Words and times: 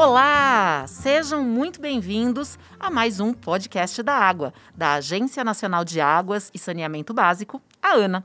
Olá! 0.00 0.86
Sejam 0.86 1.42
muito 1.42 1.80
bem-vindos 1.80 2.56
a 2.78 2.88
mais 2.88 3.18
um 3.18 3.32
podcast 3.32 4.00
da 4.00 4.14
Água, 4.14 4.54
da 4.72 4.92
Agência 4.92 5.42
Nacional 5.42 5.84
de 5.84 6.00
Águas 6.00 6.52
e 6.54 6.58
Saneamento 6.58 7.12
Básico, 7.12 7.60
a 7.82 7.96
ANA. 7.96 8.24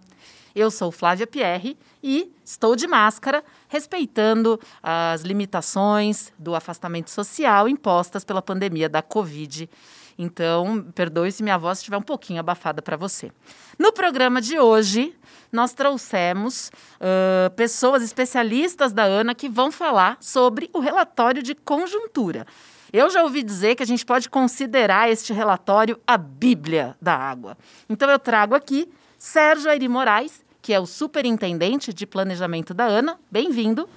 Eu 0.54 0.70
sou 0.70 0.91
Flávia 0.91 1.25
Pierre 1.25 1.75
e 2.04 2.32
estou 2.46 2.75
de 2.75 2.86
máscara, 2.86 3.43
respeitando 3.68 4.59
as 4.83 5.23
limitações 5.23 6.32
do 6.38 6.54
afastamento 6.54 7.09
social 7.09 7.68
impostas 7.68 8.24
pela 8.24 8.39
pandemia 8.39 8.87
da 8.87 9.01
Covid. 9.01 9.68
Então, 10.18 10.86
perdoe 10.93 11.32
se 11.32 11.43
minha 11.43 11.57
voz 11.57 11.79
estiver 11.79 11.98
um 11.98 12.02
pouquinho 12.02 12.39
abafada 12.39 12.82
para 12.82 12.96
você. 12.96 13.32
No 13.77 13.91
programa 13.91 14.39
de 14.41 14.59
hoje, 14.59 15.16
nós 15.52 15.73
trouxemos 15.73 16.71
uh, 17.00 17.50
pessoas 17.56 18.04
especialistas 18.04 18.92
da 18.92 19.04
ANA 19.04 19.36
que 19.36 19.50
vão 19.50 19.71
falar 19.71 20.18
sobre 20.20 20.70
o 20.73 20.79
relatório 20.79 21.42
de 21.42 21.56
conjuntura. 21.56 22.46
Eu 22.92 23.10
já 23.10 23.23
ouvi 23.23 23.42
dizer 23.42 23.75
que 23.75 23.82
a 23.82 23.87
gente 23.87 24.06
pode 24.06 24.29
considerar 24.29 25.10
este 25.10 25.34
relatório 25.34 26.00
a 26.06 26.18
Bíblia 26.18 26.95
da 27.01 27.15
água. 27.15 27.57
Então 27.89 28.09
eu 28.09 28.20
trago 28.20 28.54
aqui 28.54 28.87
Sérgio 29.18 29.70
Airi 29.70 29.87
Moraes, 29.87 30.43
que 30.61 30.71
é 30.71 30.79
o 30.79 30.86
superintendente 30.86 31.93
de 31.93 32.06
planejamento 32.06 32.73
da 32.73 32.86
ANA. 32.86 33.17
Bem-vindo. 33.31 33.89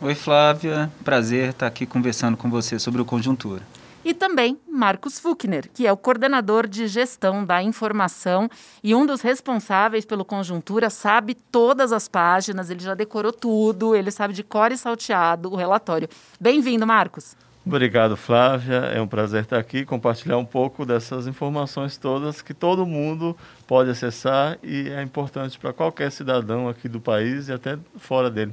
Oi, 0.00 0.14
Flávia. 0.14 0.90
Prazer 1.04 1.50
estar 1.50 1.66
aqui 1.66 1.84
conversando 1.84 2.36
com 2.36 2.48
você 2.48 2.78
sobre 2.78 3.02
o 3.02 3.04
conjuntura. 3.04 3.62
E 4.10 4.14
também 4.14 4.58
Marcos 4.68 5.20
Fuchner, 5.20 5.70
que 5.72 5.86
é 5.86 5.92
o 5.92 5.96
coordenador 5.96 6.66
de 6.66 6.88
gestão 6.88 7.44
da 7.44 7.62
informação 7.62 8.50
e 8.82 8.92
um 8.92 9.06
dos 9.06 9.20
responsáveis 9.20 10.04
pelo 10.04 10.24
Conjuntura, 10.24 10.90
sabe 10.90 11.32
todas 11.32 11.92
as 11.92 12.08
páginas, 12.08 12.70
ele 12.70 12.80
já 12.80 12.92
decorou 12.92 13.32
tudo, 13.32 13.94
ele 13.94 14.10
sabe 14.10 14.34
de 14.34 14.42
cor 14.42 14.72
e 14.72 14.76
salteado 14.76 15.52
o 15.52 15.54
relatório. 15.54 16.08
Bem-vindo, 16.40 16.84
Marcos. 16.84 17.36
Obrigado, 17.64 18.16
Flávia. 18.16 18.78
É 18.78 19.00
um 19.00 19.06
prazer 19.06 19.44
estar 19.44 19.60
aqui, 19.60 19.84
compartilhar 19.84 20.38
um 20.38 20.44
pouco 20.44 20.84
dessas 20.84 21.28
informações 21.28 21.96
todas 21.96 22.42
que 22.42 22.52
todo 22.52 22.84
mundo 22.84 23.36
pode 23.64 23.90
acessar 23.90 24.58
e 24.60 24.88
é 24.88 25.00
importante 25.04 25.56
para 25.56 25.72
qualquer 25.72 26.10
cidadão 26.10 26.68
aqui 26.68 26.88
do 26.88 27.00
país 27.00 27.46
e 27.46 27.52
até 27.52 27.78
fora 27.96 28.28
dele. 28.28 28.52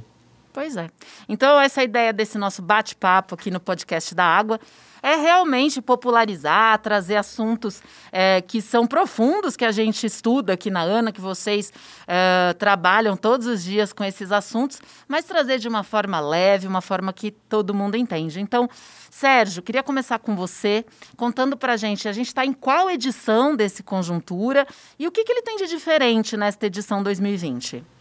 Pois 0.52 0.76
é. 0.76 0.88
Então, 1.28 1.60
essa 1.60 1.82
ideia 1.82 2.12
desse 2.12 2.38
nosso 2.38 2.62
bate-papo 2.62 3.34
aqui 3.34 3.50
no 3.50 3.60
podcast 3.60 4.14
da 4.14 4.24
Água 4.24 4.58
é 5.02 5.14
realmente 5.14 5.80
popularizar, 5.80 6.78
trazer 6.78 7.16
assuntos 7.16 7.82
é, 8.10 8.40
que 8.40 8.60
são 8.60 8.86
profundos, 8.86 9.56
que 9.56 9.64
a 9.64 9.70
gente 9.70 10.06
estuda 10.06 10.54
aqui 10.54 10.70
na 10.70 10.80
ANA, 10.80 11.12
que 11.12 11.20
vocês 11.20 11.72
é, 12.06 12.52
trabalham 12.54 13.16
todos 13.16 13.46
os 13.46 13.62
dias 13.62 13.92
com 13.92 14.02
esses 14.04 14.32
assuntos, 14.32 14.80
mas 15.06 15.24
trazer 15.24 15.58
de 15.58 15.68
uma 15.68 15.82
forma 15.82 16.18
leve, 16.20 16.66
uma 16.66 16.80
forma 16.80 17.12
que 17.12 17.30
todo 17.30 17.74
mundo 17.74 17.96
entende. 17.96 18.40
Então, 18.40 18.68
Sérgio, 19.10 19.62
queria 19.62 19.82
começar 19.82 20.18
com 20.18 20.34
você, 20.34 20.84
contando 21.16 21.56
para 21.56 21.74
a 21.74 21.76
gente, 21.76 22.08
a 22.08 22.12
gente 22.12 22.28
está 22.28 22.44
em 22.44 22.52
qual 22.52 22.90
edição 22.90 23.54
desse 23.54 23.82
Conjuntura 23.82 24.66
e 24.98 25.06
o 25.06 25.12
que, 25.12 25.24
que 25.24 25.32
ele 25.32 25.42
tem 25.42 25.56
de 25.56 25.66
diferente 25.66 26.36
nesta 26.36 26.66
edição 26.66 27.02
2020? 27.02 27.97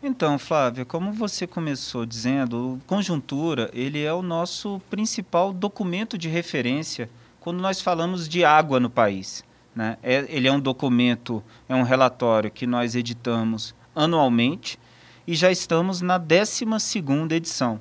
Então, 0.00 0.38
Flávia, 0.38 0.84
como 0.84 1.12
você 1.12 1.44
começou 1.44 2.06
dizendo, 2.06 2.74
o 2.74 2.80
Conjuntura 2.86 3.68
ele 3.74 4.00
é 4.00 4.12
o 4.12 4.22
nosso 4.22 4.80
principal 4.88 5.52
documento 5.52 6.16
de 6.16 6.28
referência 6.28 7.10
quando 7.40 7.60
nós 7.60 7.80
falamos 7.80 8.28
de 8.28 8.44
água 8.44 8.78
no 8.78 8.88
país. 8.88 9.44
Né? 9.74 9.98
É, 10.00 10.24
ele 10.28 10.46
é 10.46 10.52
um 10.52 10.60
documento, 10.60 11.42
é 11.68 11.74
um 11.74 11.82
relatório 11.82 12.48
que 12.48 12.64
nós 12.64 12.94
editamos 12.94 13.74
anualmente 13.94 14.78
e 15.26 15.34
já 15.34 15.50
estamos 15.50 16.00
na 16.00 16.16
12 16.16 16.64
edição. 17.34 17.80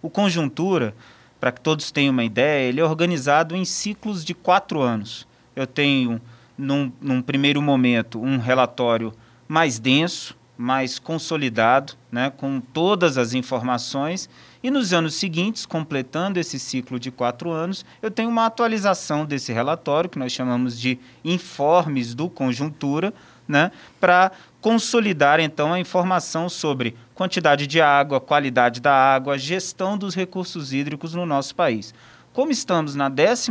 O 0.00 0.08
Conjuntura, 0.08 0.94
para 1.38 1.52
que 1.52 1.60
todos 1.60 1.90
tenham 1.90 2.12
uma 2.12 2.24
ideia, 2.24 2.66
ele 2.66 2.80
é 2.80 2.84
organizado 2.84 3.54
em 3.54 3.66
ciclos 3.66 4.24
de 4.24 4.32
quatro 4.32 4.80
anos. 4.80 5.28
Eu 5.54 5.66
tenho, 5.66 6.18
num, 6.56 6.90
num 6.98 7.20
primeiro 7.20 7.60
momento, 7.60 8.18
um 8.18 8.38
relatório 8.38 9.12
mais 9.46 9.78
denso, 9.78 10.37
mais 10.58 10.98
consolidado, 10.98 11.92
né, 12.10 12.30
com 12.36 12.60
todas 12.60 13.16
as 13.16 13.32
informações. 13.32 14.28
E 14.60 14.72
nos 14.72 14.92
anos 14.92 15.14
seguintes, 15.14 15.64
completando 15.64 16.40
esse 16.40 16.58
ciclo 16.58 16.98
de 16.98 17.12
quatro 17.12 17.52
anos, 17.52 17.86
eu 18.02 18.10
tenho 18.10 18.28
uma 18.28 18.46
atualização 18.46 19.24
desse 19.24 19.52
relatório, 19.52 20.10
que 20.10 20.18
nós 20.18 20.32
chamamos 20.32 20.78
de 20.78 20.98
informes 21.24 22.12
do 22.12 22.28
conjuntura, 22.28 23.14
né, 23.46 23.70
para 24.00 24.32
consolidar 24.60 25.38
então 25.38 25.72
a 25.72 25.78
informação 25.78 26.48
sobre 26.48 26.96
quantidade 27.14 27.66
de 27.68 27.80
água, 27.80 28.20
qualidade 28.20 28.80
da 28.80 28.92
água, 28.92 29.38
gestão 29.38 29.96
dos 29.96 30.12
recursos 30.14 30.72
hídricos 30.72 31.14
no 31.14 31.24
nosso 31.24 31.54
país. 31.54 31.94
Como 32.32 32.50
estamos 32.50 32.94
na 32.94 33.08
12 33.08 33.50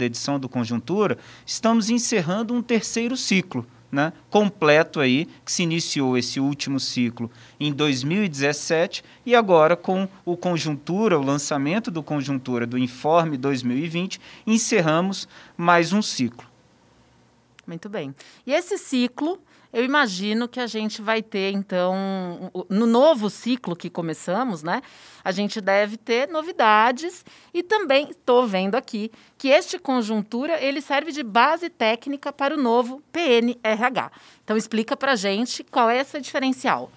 edição 0.00 0.38
do 0.38 0.48
Conjuntura, 0.48 1.18
estamos 1.44 1.90
encerrando 1.90 2.54
um 2.54 2.62
terceiro 2.62 3.16
ciclo, 3.16 3.66
né, 3.94 4.12
completo 4.28 5.00
aí, 5.00 5.26
que 5.44 5.52
se 5.52 5.62
iniciou 5.62 6.18
esse 6.18 6.40
último 6.40 6.80
ciclo 6.80 7.30
em 7.58 7.72
2017 7.72 9.04
e 9.24 9.34
agora 9.34 9.76
com 9.76 10.08
o 10.24 10.36
Conjuntura, 10.36 11.18
o 11.18 11.22
lançamento 11.22 11.90
do 11.90 12.02
Conjuntura 12.02 12.66
do 12.66 12.76
Informe 12.76 13.36
2020, 13.38 14.20
encerramos 14.46 15.28
mais 15.56 15.92
um 15.92 16.02
ciclo. 16.02 16.46
Muito 17.66 17.88
bem. 17.88 18.14
E 18.46 18.52
esse 18.52 18.76
ciclo 18.76 19.38
eu 19.74 19.84
imagino 19.84 20.46
que 20.46 20.60
a 20.60 20.68
gente 20.68 21.02
vai 21.02 21.20
ter, 21.20 21.52
então, 21.52 21.92
no 22.70 22.86
novo 22.86 23.28
ciclo 23.28 23.74
que 23.74 23.90
começamos, 23.90 24.62
né? 24.62 24.80
A 25.24 25.32
gente 25.32 25.60
deve 25.60 25.96
ter 25.96 26.28
novidades 26.28 27.24
e 27.52 27.60
também 27.60 28.10
estou 28.10 28.46
vendo 28.46 28.76
aqui 28.76 29.10
que 29.36 29.48
este 29.48 29.76
conjuntura 29.76 30.62
ele 30.62 30.80
serve 30.80 31.10
de 31.10 31.24
base 31.24 31.68
técnica 31.68 32.32
para 32.32 32.54
o 32.54 32.56
novo 32.56 33.02
PNRH. 33.10 34.12
Então 34.44 34.56
explica 34.56 34.96
para 34.96 35.16
gente 35.16 35.64
qual 35.64 35.90
é 35.90 35.98
essa 35.98 36.20
diferencial. 36.20 36.88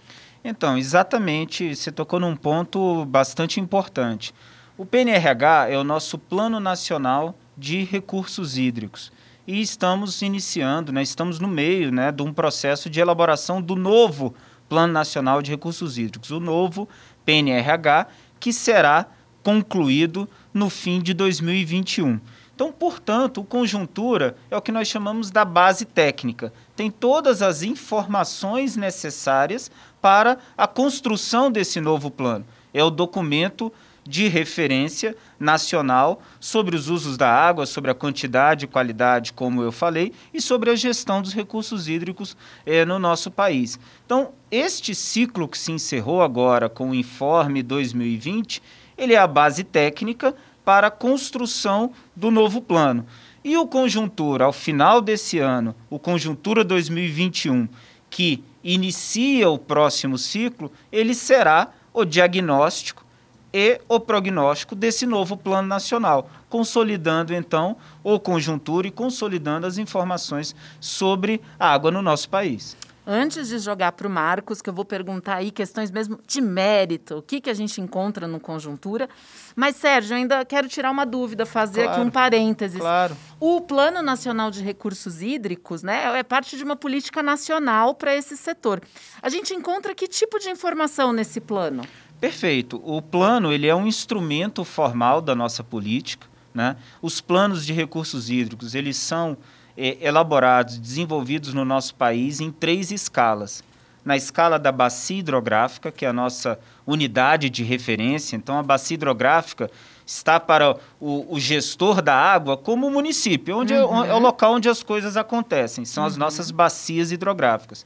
Então, 0.43 0.77
exatamente, 0.77 1.75
você 1.75 1.91
tocou 1.91 2.19
num 2.19 2.35
ponto 2.35 3.05
bastante 3.05 3.59
importante. 3.59 4.35
O 4.77 4.85
PNRH 4.85 5.69
é 5.71 5.77
o 5.79 5.83
nosso 5.83 6.19
Plano 6.19 6.59
Nacional 6.59 7.35
de 7.57 7.83
Recursos 7.83 8.55
Hídricos 8.55 9.11
e 9.47 9.61
estamos 9.61 10.21
iniciando, 10.21 10.91
né, 10.91 11.01
estamos 11.01 11.39
no 11.39 11.47
meio 11.47 11.89
né, 11.89 12.11
de 12.11 12.21
um 12.21 12.33
processo 12.33 12.89
de 12.89 12.99
elaboração 12.99 13.61
do 13.61 13.75
novo 13.75 14.35
Plano 14.67 14.91
Nacional 14.91 15.41
de 15.41 15.49
Recursos 15.49 15.97
Hídricos, 15.97 16.31
o 16.31 16.39
novo 16.41 16.89
PNRH, 17.25 18.07
que 18.39 18.51
será 18.51 19.07
concluído 19.41 20.27
no 20.53 20.69
fim 20.69 20.99
de 20.99 21.13
2021. 21.13 22.19
Então, 22.53 22.71
portanto, 22.71 23.39
o 23.39 23.45
conjuntura 23.45 24.35
é 24.51 24.57
o 24.57 24.61
que 24.61 24.71
nós 24.71 24.87
chamamos 24.87 25.31
da 25.31 25.45
base 25.45 25.85
técnica. 25.85 26.51
Tem 26.75 26.91
todas 26.91 27.41
as 27.41 27.63
informações 27.63 28.75
necessárias 28.75 29.71
para 30.01 30.39
a 30.57 30.67
construção 30.67 31.49
desse 31.51 31.79
novo 31.79 32.11
plano. 32.11 32.45
É 32.73 32.83
o 32.83 32.89
documento 32.89 33.71
de 34.07 34.27
referência 34.27 35.15
nacional 35.39 36.21
sobre 36.39 36.75
os 36.75 36.89
usos 36.89 37.17
da 37.17 37.29
água, 37.29 37.65
sobre 37.65 37.91
a 37.91 37.95
quantidade 37.95 38.65
e 38.65 38.67
qualidade, 38.67 39.33
como 39.33 39.61
eu 39.61 39.71
falei, 39.71 40.13
e 40.33 40.41
sobre 40.41 40.69
a 40.69 40.75
gestão 40.75 41.21
dos 41.21 41.33
recursos 41.33 41.87
hídricos 41.87 42.37
eh, 42.65 42.85
no 42.85 42.97
nosso 42.97 43.29
país. 43.29 43.79
Então, 44.05 44.31
este 44.49 44.95
ciclo 44.95 45.47
que 45.47 45.57
se 45.57 45.71
encerrou 45.71 46.21
agora 46.21 46.69
com 46.69 46.91
o 46.91 46.95
Informe 46.95 47.61
2020, 47.61 48.61
ele 48.97 49.13
é 49.13 49.17
a 49.17 49.27
base 49.27 49.63
técnica 49.63 50.33
para 50.63 50.87
a 50.87 50.91
construção 50.91 51.91
do 52.15 52.31
novo 52.31 52.61
plano. 52.61 53.05
E 53.43 53.55
o 53.55 53.67
Conjuntura, 53.67 54.45
ao 54.45 54.53
final 54.53 55.01
desse 55.01 55.39
ano, 55.39 55.75
o 55.89 55.97
Conjuntura 55.97 56.63
2021, 56.63 57.67
que 58.09 58.43
inicia 58.63 59.49
o 59.49 59.57
próximo 59.57 60.17
ciclo, 60.17 60.71
ele 60.91 61.13
será 61.13 61.71
o 61.93 62.03
diagnóstico 62.03 63.06
e 63.53 63.79
o 63.87 63.99
prognóstico 63.99 64.75
desse 64.75 65.05
novo 65.05 65.37
plano 65.37 65.67
nacional, 65.67 66.29
consolidando 66.49 67.33
então 67.33 67.77
o 68.03 68.19
conjuntura 68.19 68.87
e 68.87 68.91
consolidando 68.91 69.65
as 69.65 69.77
informações 69.77 70.55
sobre 70.79 71.41
a 71.59 71.73
água 71.73 71.91
no 71.91 72.01
nosso 72.01 72.29
país. 72.29 72.75
Antes 73.09 73.47
de 73.47 73.57
jogar 73.59 73.93
para 73.93 74.05
o 74.05 74.09
Marcos, 74.09 74.61
que 74.61 74.69
eu 74.69 74.73
vou 74.73 74.83
perguntar 74.83 75.35
aí 75.35 75.49
questões 75.49 75.89
mesmo 75.89 76.19
de 76.27 76.41
mérito, 76.41 77.19
o 77.19 77.21
que, 77.21 77.39
que 77.39 77.49
a 77.49 77.53
gente 77.53 77.79
encontra 77.79 78.27
no 78.27 78.37
Conjuntura. 78.37 79.07
Mas, 79.55 79.77
Sérgio, 79.77 80.13
ainda 80.13 80.43
quero 80.43 80.67
tirar 80.67 80.91
uma 80.91 81.05
dúvida, 81.05 81.45
fazer 81.45 81.83
claro, 81.83 82.01
aqui 82.01 82.01
um 82.05 82.11
parênteses. 82.11 82.81
Claro. 82.81 83.15
O 83.39 83.61
Plano 83.61 84.01
Nacional 84.01 84.51
de 84.51 84.61
Recursos 84.61 85.21
Hídricos 85.21 85.83
né, 85.83 86.19
é 86.19 86.21
parte 86.21 86.57
de 86.57 86.63
uma 86.65 86.75
política 86.75 87.23
nacional 87.23 87.95
para 87.95 88.13
esse 88.13 88.35
setor. 88.35 88.81
A 89.21 89.29
gente 89.29 89.53
encontra 89.53 89.95
que 89.95 90.05
tipo 90.05 90.37
de 90.37 90.49
informação 90.49 91.13
nesse 91.13 91.39
plano? 91.39 91.83
Perfeito. 92.19 92.81
O 92.83 93.01
plano 93.01 93.51
ele 93.51 93.67
é 93.67 93.75
um 93.75 93.85
instrumento 93.85 94.63
formal 94.63 95.21
da 95.21 95.35
nossa 95.35 95.63
política. 95.63 96.27
Né? 96.53 96.75
Os 97.01 97.21
planos 97.21 97.65
de 97.65 97.73
recursos 97.73 98.29
hídricos 98.29 98.73
eles 98.73 98.97
são 98.97 99.37
é, 99.77 99.97
elaborados, 100.01 100.79
desenvolvidos 100.79 101.53
no 101.53 101.63
nosso 101.63 101.93
país 101.93 102.41
em 102.41 102.51
três 102.51 102.91
escalas. 102.91 103.63
Na 104.03 104.17
escala 104.17 104.57
da 104.57 104.71
bacia 104.71 105.19
hidrográfica, 105.19 105.91
que 105.91 106.05
é 106.05 106.09
a 106.09 106.13
nossa 106.13 106.57
unidade 106.85 107.49
de 107.49 107.63
referência. 107.63 108.35
Então, 108.35 108.57
a 108.57 108.63
bacia 108.63 108.95
hidrográfica 108.95 109.69
está 110.05 110.39
para 110.39 110.77
o, 110.99 111.35
o 111.35 111.39
gestor 111.39 112.01
da 112.01 112.15
água 112.15 112.55
como 112.55 112.87
o 112.87 112.91
município, 112.91 113.57
onde 113.57 113.73
uhum. 113.73 114.05
é, 114.05 114.09
é, 114.09 114.13
o 114.13 114.19
local 114.19 114.53
onde 114.53 114.69
as 114.69 114.81
coisas 114.81 115.17
acontecem, 115.17 115.83
são 115.83 116.03
uhum. 116.03 116.07
as 116.07 116.17
nossas 116.17 116.49
bacias 116.49 117.11
hidrográficas. 117.11 117.85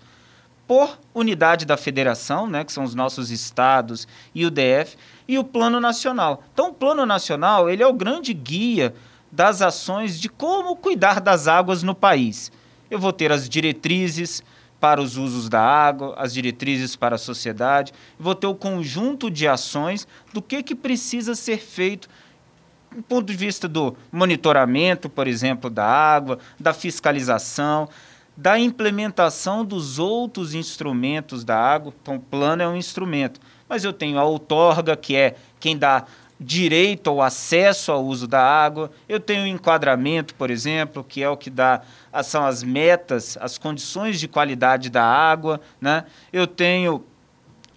Por 0.68 0.98
unidade 1.14 1.66
da 1.66 1.76
federação, 1.76 2.48
né, 2.48 2.64
que 2.64 2.72
são 2.72 2.84
os 2.84 2.96
nossos 2.96 3.30
estados 3.30 4.08
e 4.34 4.46
o 4.46 4.52
DF, 4.52 4.96
e 5.28 5.38
o 5.38 5.44
Plano 5.44 5.80
Nacional. 5.80 6.44
Então, 6.54 6.70
o 6.70 6.74
Plano 6.74 7.06
Nacional 7.06 7.70
ele 7.70 7.84
é 7.84 7.88
o 7.88 7.94
grande 7.94 8.34
guia 8.34 8.94
das 9.32 9.62
ações 9.62 10.20
de 10.20 10.30
como 10.30 10.76
cuidar 10.76 11.20
das 11.20 11.48
águas 11.48 11.84
no 11.84 11.96
país. 11.96 12.52
Eu 12.90 13.00
vou 13.00 13.14
ter 13.14 13.32
as 13.32 13.48
diretrizes, 13.48 14.44
para 14.82 15.00
os 15.00 15.16
usos 15.16 15.48
da 15.48 15.62
água, 15.62 16.16
as 16.18 16.34
diretrizes 16.34 16.96
para 16.96 17.16
a 17.16 17.20
sociedade. 17.20 17.94
Vou 18.20 18.34
ter 18.34 18.48
o 18.48 18.56
conjunto 18.56 19.30
de 19.30 19.48
ações 19.48 20.08
do 20.34 20.42
que, 20.42 20.64
que 20.64 20.74
precisa 20.74 21.36
ser 21.36 21.60
feito 21.60 22.10
do 22.94 23.04
ponto 23.04 23.26
de 23.26 23.38
vista 23.38 23.70
do 23.70 23.96
monitoramento, 24.12 25.08
por 25.08 25.26
exemplo, 25.26 25.70
da 25.70 25.86
água, 25.86 26.40
da 26.60 26.74
fiscalização, 26.74 27.88
da 28.42 28.58
implementação 28.58 29.64
dos 29.64 30.00
outros 30.00 30.56
instrumentos 30.56 31.44
da 31.44 31.56
água. 31.56 31.94
Então, 32.02 32.16
o 32.16 32.20
plano 32.20 32.64
é 32.64 32.68
um 32.68 32.76
instrumento. 32.76 33.40
Mas 33.70 33.84
eu 33.84 33.94
tenho 33.94 34.18
a 34.18 34.24
outorga, 34.24 34.98
que 34.98 35.16
é 35.16 35.36
quem 35.60 35.78
dá 35.78 36.06
direito 36.40 37.08
ao 37.12 37.22
acesso 37.22 37.92
ao 37.92 38.04
uso 38.04 38.26
da 38.26 38.42
água. 38.44 38.90
Eu 39.08 39.20
tenho 39.20 39.44
o 39.44 39.48
enquadramento, 39.48 40.34
por 40.34 40.50
exemplo, 40.50 41.04
que 41.04 41.22
é 41.22 41.30
o 41.30 41.38
que 41.38 41.52
dá 41.52 41.84
são 42.24 42.44
as 42.44 42.64
metas, 42.64 43.38
as 43.40 43.60
condições 43.60 44.20
de 44.20 44.28
qualidade 44.28 44.90
da 44.90 45.04
água, 45.06 45.62
né? 45.80 46.06
Eu 46.34 46.48
tenho 46.48 47.06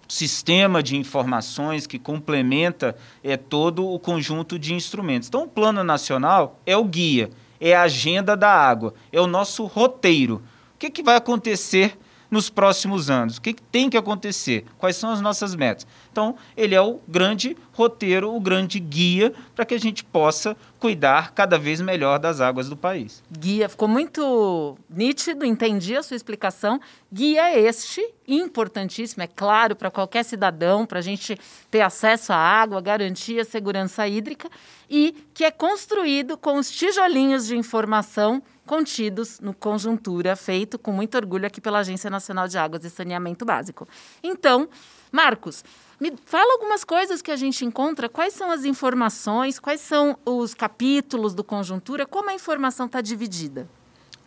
sistema 0.07 0.81
de 0.81 0.97
informações 0.97 1.85
que 1.85 1.99
complementa 1.99 2.95
é, 3.23 3.37
todo 3.37 3.87
o 3.87 3.99
conjunto 3.99 4.57
de 4.57 4.73
instrumentos. 4.73 5.27
Então, 5.27 5.43
o 5.43 5.47
Plano 5.47 5.83
Nacional 5.83 6.59
é 6.65 6.75
o 6.75 6.83
guia, 6.85 7.29
é 7.59 7.75
a 7.75 7.83
agenda 7.83 8.35
da 8.35 8.49
água, 8.49 8.95
é 9.11 9.21
o 9.21 9.27
nosso 9.27 9.63
roteiro. 9.65 10.41
O 10.75 10.77
que, 10.77 10.89
que 10.89 11.01
vai 11.01 11.15
acontecer 11.15 11.97
nos 12.29 12.49
próximos 12.49 13.09
anos? 13.09 13.37
O 13.37 13.41
que, 13.41 13.53
que 13.53 13.61
tem 13.61 13.89
que 13.89 13.95
acontecer? 13.95 14.65
Quais 14.77 14.97
são 14.97 15.09
as 15.09 15.21
nossas 15.21 15.55
metas? 15.55 15.87
Então, 16.11 16.35
ele 16.57 16.75
é 16.75 16.81
o 16.81 16.99
grande 17.07 17.55
roteiro, 17.71 18.35
o 18.35 18.39
grande 18.41 18.77
guia 18.77 19.33
para 19.55 19.63
que 19.63 19.73
a 19.73 19.79
gente 19.79 20.03
possa 20.03 20.55
cuidar 20.77 21.31
cada 21.31 21.57
vez 21.57 21.79
melhor 21.79 22.19
das 22.19 22.41
águas 22.41 22.67
do 22.67 22.75
país. 22.75 23.23
Guia, 23.31 23.69
ficou 23.69 23.87
muito 23.87 24.77
nítido, 24.89 25.45
entendi 25.45 25.95
a 25.95 26.03
sua 26.03 26.17
explicação. 26.17 26.81
Guia 27.11 27.57
este, 27.57 28.05
importantíssimo, 28.27 29.23
é 29.23 29.27
claro, 29.27 29.73
para 29.73 29.89
qualquer 29.89 30.25
cidadão, 30.25 30.85
para 30.85 30.99
a 30.99 31.01
gente 31.01 31.39
ter 31.71 31.81
acesso 31.81 32.33
à 32.33 32.37
água, 32.37 32.81
garantir 32.81 33.39
a 33.39 33.45
segurança 33.45 34.05
hídrica, 34.05 34.49
e 34.89 35.25
que 35.33 35.45
é 35.45 35.51
construído 35.51 36.37
com 36.37 36.57
os 36.57 36.69
tijolinhos 36.69 37.47
de 37.47 37.55
informação 37.55 38.43
contidos 38.65 39.39
no 39.39 39.53
Conjuntura, 39.53 40.35
feito 40.35 40.77
com 40.77 40.91
muito 40.91 41.15
orgulho 41.15 41.45
aqui 41.45 41.61
pela 41.61 41.79
Agência 41.79 42.09
Nacional 42.09 42.47
de 42.47 42.57
Águas 42.57 42.83
e 42.83 42.89
Saneamento 42.89 43.45
Básico. 43.45 43.87
Então, 44.23 44.67
Marcos, 45.11 45.63
me 45.99 46.13
fala 46.25 46.53
algumas 46.53 46.83
coisas 46.83 47.21
que 47.21 47.31
a 47.31 47.35
gente 47.35 47.63
encontra, 47.63 48.09
quais 48.09 48.33
são 48.33 48.51
as 48.51 48.65
informações, 48.65 49.59
quais 49.59 49.79
são 49.79 50.17
os 50.25 50.53
capítulos 50.53 51.33
do 51.33 51.43
Conjuntura, 51.43 52.05
como 52.05 52.29
a 52.29 52.33
informação 52.33 52.85
está 52.85 53.01
dividida? 53.01 53.69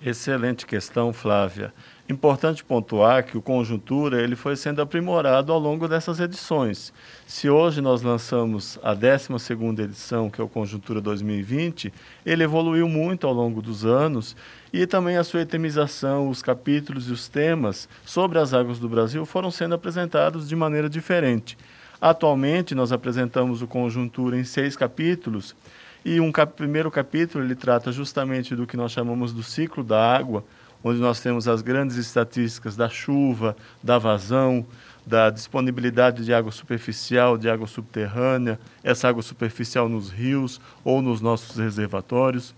Excelente 0.01 0.65
questão, 0.65 1.13
Flávia. 1.13 1.75
Importante 2.09 2.63
pontuar 2.63 3.25
que 3.25 3.37
o 3.37 3.43
Conjuntura 3.43 4.23
ele 4.23 4.37
foi 4.37 4.55
sendo 4.55 4.81
aprimorado 4.81 5.53
ao 5.53 5.59
longo 5.59 5.89
dessas 5.89 6.21
edições. 6.21 6.93
Se 7.27 7.51
hoje 7.51 7.81
nós 7.81 8.01
lançamos 8.01 8.79
a 8.81 8.95
12ª 8.95 9.81
edição, 9.81 10.31
que 10.31 10.41
é 10.41 10.45
o 10.45 10.49
Conjuntura 10.49 11.01
2020, 11.01 11.93
ele 12.25 12.45
evoluiu 12.45 12.89
muito 12.89 13.27
ao 13.27 13.33
longo 13.33 13.61
dos 13.61 13.85
anos 13.85 14.37
e 14.73 14.87
também 14.87 15.17
a 15.17 15.25
sua 15.25 15.43
itemização, 15.43 16.29
os 16.29 16.43
capítulos 16.43 17.09
e 17.09 17.13
os 17.13 17.29
temas 17.29 17.89
sobre 18.05 18.39
as 18.39 18.55
águas 18.55 18.79
do 18.79 18.89
Brasil 18.89 19.27
foram 19.27 19.51
sendo 19.51 19.75
apresentados 19.75 20.49
de 20.49 20.55
maneira 20.55 20.89
diferente. 20.89 21.59
Atualmente 22.01 22.73
nós 22.73 22.93
apresentamos 22.93 23.63
o 23.63 23.67
Conjuntura 23.67 24.39
em 24.39 24.45
seis 24.45 24.77
capítulos 24.77 25.57
e 26.05 26.21
um 26.21 26.31
cap 26.31 26.53
primeiro 26.55 26.91
capítulo 26.91 27.45
ele 27.45 27.55
trata 27.55 27.93
justamente 27.93 28.55
do 28.55 28.67
que 28.67 28.77
nós 28.77 28.93
chamamos 28.93 29.33
do 29.33 29.43
ciclo 29.43 29.83
da 29.83 30.17
água, 30.17 30.45
onde 30.83 31.01
nós 31.01 31.21
temos 31.21 31.49
as 31.49 31.61
grandes 31.61 31.97
estatísticas 31.97 32.77
da 32.77 32.89
chuva, 32.89 33.57
da 33.83 33.99
vazão, 33.99 34.65
da 35.05 35.31
disponibilidade 35.31 36.25
de 36.25 36.33
água 36.33 36.53
superficial, 36.53 37.39
de 37.39 37.49
água 37.49 37.67
subterrânea, 37.67 38.61
essa 38.85 39.09
água 39.09 39.23
superficial 39.23 39.89
nos 39.89 40.11
rios 40.11 40.61
ou 40.85 41.01
nos 41.03 41.21
nossos 41.21 41.57
reservatórios. 41.57 42.55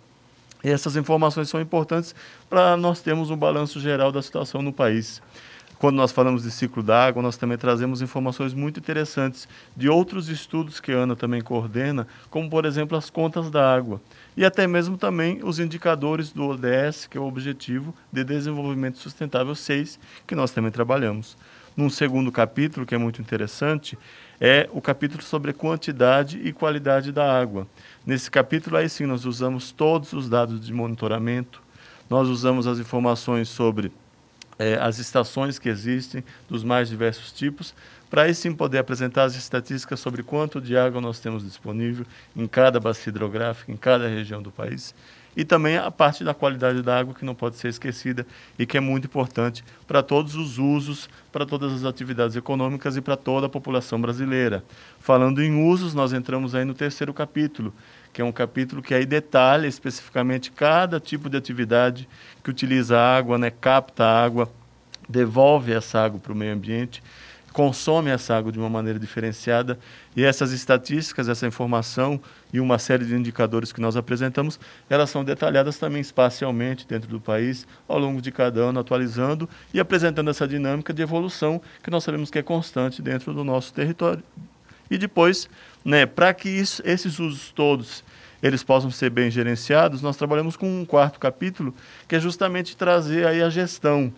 E 0.63 0.69
essas 0.69 0.97
informações 0.97 1.49
são 1.49 1.61
importantes 1.61 2.15
para 2.49 2.77
nós 2.77 3.01
termos 3.01 3.31
um 3.31 3.37
balanço 3.37 3.81
geral 3.81 4.13
da 4.13 4.21
situação 4.21 4.61
no 4.61 4.73
país. 4.73 5.23
Quando 5.81 5.97
nós 5.97 6.13
falamos 6.13 6.43
de 6.43 6.51
ciclo 6.51 6.83
da 6.83 7.07
água, 7.07 7.23
nós 7.23 7.39
também 7.39 7.57
trazemos 7.57 8.03
informações 8.03 8.53
muito 8.53 8.79
interessantes 8.79 9.49
de 9.75 9.89
outros 9.89 10.29
estudos 10.29 10.79
que 10.79 10.93
a 10.93 10.97
Ana 10.97 11.17
também 11.17 11.41
coordena, 11.41 12.07
como, 12.29 12.51
por 12.51 12.67
exemplo, 12.67 12.99
as 12.99 13.09
contas 13.09 13.51
da 13.51 13.75
água. 13.75 13.99
E 14.37 14.45
até 14.45 14.67
mesmo 14.67 14.99
também 14.99 15.41
os 15.43 15.59
indicadores 15.59 16.33
do 16.33 16.45
ODS, 16.45 17.07
que 17.07 17.17
é 17.17 17.21
o 17.21 17.25
Objetivo 17.25 17.95
de 18.13 18.23
Desenvolvimento 18.23 18.99
Sustentável 18.99 19.55
6, 19.55 19.99
que 20.27 20.35
nós 20.35 20.51
também 20.51 20.71
trabalhamos. 20.71 21.35
Num 21.75 21.89
segundo 21.89 22.31
capítulo, 22.31 22.85
que 22.85 22.95
é 22.95 22.99
muito 22.99 23.23
interessante, 23.23 23.97
é 24.39 24.69
o 24.75 24.83
capítulo 24.83 25.23
sobre 25.23 25.55
quantidade 25.55 26.43
e 26.45 26.53
qualidade 26.53 27.11
da 27.11 27.41
água. 27.41 27.67
Nesse 28.05 28.31
capítulo, 28.31 28.77
aí 28.77 28.87
sim, 28.87 29.07
nós 29.07 29.25
usamos 29.25 29.73
todos 29.73 30.13
os 30.13 30.29
dados 30.29 30.61
de 30.61 30.75
monitoramento, 30.75 31.63
nós 32.11 32.29
usamos 32.29 32.67
as 32.67 32.79
informações 32.79 33.49
sobre 33.49 33.91
é, 34.61 34.75
as 34.75 34.99
estações 34.99 35.59
que 35.59 35.71
existem, 35.71 36.23
dos 36.47 36.63
mais 36.63 36.91
diversos 36.91 37.33
tipos, 37.33 37.75
para 38.11 38.23
aí 38.23 38.35
sim 38.35 38.53
poder 38.53 38.77
apresentar 38.77 39.25
as 39.25 39.35
estatísticas 39.35 39.99
sobre 40.01 40.23
quanto 40.23 40.61
de 40.61 40.77
água 40.77 41.01
nós 41.01 41.19
temos 41.19 41.43
disponível 41.43 42.05
em 42.37 42.47
cada 42.47 42.79
bacia 42.79 43.09
hidrográfica, 43.09 43.73
em 43.73 43.77
cada 43.77 44.07
região 44.07 44.43
do 44.43 44.51
país. 44.51 44.95
E 45.35 45.45
também 45.47 45.79
a 45.79 45.91
parte 45.91 46.23
da 46.23 46.35
qualidade 46.35 46.83
da 46.83 46.99
água, 46.99 47.15
que 47.15 47.25
não 47.25 47.35
pode 47.35 47.57
ser 47.57 47.69
esquecida 47.69 48.27
e 48.59 48.67
que 48.67 48.77
é 48.77 48.81
muito 48.81 49.07
importante 49.07 49.65
para 49.87 50.03
todos 50.03 50.35
os 50.35 50.59
usos, 50.59 51.09
para 51.33 51.47
todas 51.47 51.73
as 51.73 51.85
atividades 51.85 52.37
econômicas 52.37 52.99
e 52.99 53.01
para 53.01 53.17
toda 53.17 53.47
a 53.47 53.49
população 53.49 53.99
brasileira. 53.99 54.63
Falando 54.99 55.43
em 55.43 55.71
usos, 55.71 55.95
nós 55.95 56.13
entramos 56.13 56.55
aí 56.55 56.67
no 56.67 56.75
terceiro 56.75 57.15
capítulo, 57.15 57.73
que 58.13 58.21
é 58.21 58.25
um 58.25 58.33
capítulo 58.33 58.83
que 58.83 58.95
aí 58.95 59.07
detalha 59.07 59.67
especificamente 59.67 60.51
cada 60.51 60.99
tipo 60.99 61.29
de 61.29 61.37
atividade 61.37 62.09
que 62.43 62.51
utiliza 62.51 62.99
água, 62.99 63.39
né, 63.39 63.51
capta 63.51 64.05
água, 64.05 64.51
devolve 65.09 65.73
essa 65.73 66.01
água 66.01 66.21
para 66.21 66.33
o 66.33 66.37
meio 66.37 66.53
ambiente, 66.53 67.03
consome 67.53 68.11
essa 68.11 68.37
água 68.37 68.53
de 68.53 68.59
uma 68.59 68.69
maneira 68.69 68.99
diferenciada 68.99 69.79
e 70.17 70.25
essas 70.25 70.53
estatísticas, 70.53 71.29
essa 71.29 71.47
informação 71.47 72.21
e 72.53 72.61
uma 72.61 72.79
série 72.79 73.05
de 73.05 73.15
indicadores 73.15 73.73
que 73.73 73.81
nós 73.81 73.97
apresentamos, 73.97 74.59
elas 74.89 75.11
são 75.11 75.25
detalhadas 75.25 75.79
também 75.79 76.01
espacialmente 76.01 76.87
dentro 76.87 77.09
do 77.09 77.21
país, 77.21 77.67
ao 77.89 77.99
longo 77.99 78.21
de 78.21 78.31
cada 78.31 78.61
ano, 78.61 78.81
atualizando 78.81 79.49
e 79.75 79.81
apresentando 79.81 80.31
essa 80.31 80.47
dinâmica 80.47 80.93
de 80.93 81.03
evolução 81.03 81.61
que 81.83 81.91
nós 81.91 82.05
sabemos 82.05 82.31
que 82.31 82.39
é 82.39 82.43
constante 82.43 83.03
dentro 83.03 83.33
do 83.35 83.45
nosso 83.45 83.73
território. 83.73 84.23
E 84.91 84.99
depois, 84.99 85.49
né, 85.85 86.05
para 86.05 86.35
que 86.35 86.49
isso, 86.49 86.83
esses 86.85 87.19
usos 87.19 87.53
todos 87.53 88.03
eles 88.43 88.63
possam 88.63 88.91
ser 88.91 89.11
bem 89.11 89.31
gerenciados, 89.31 90.01
nós 90.01 90.17
trabalhamos 90.17 90.57
com 90.57 90.81
um 90.81 90.85
quarto 90.85 91.21
capítulo, 91.21 91.75
que 92.09 92.17
é 92.17 92.21
justamente 92.21 92.77
trazer 92.77 93.27
aí 93.27 93.43
a 93.43 93.51
gestão. 93.51 94.13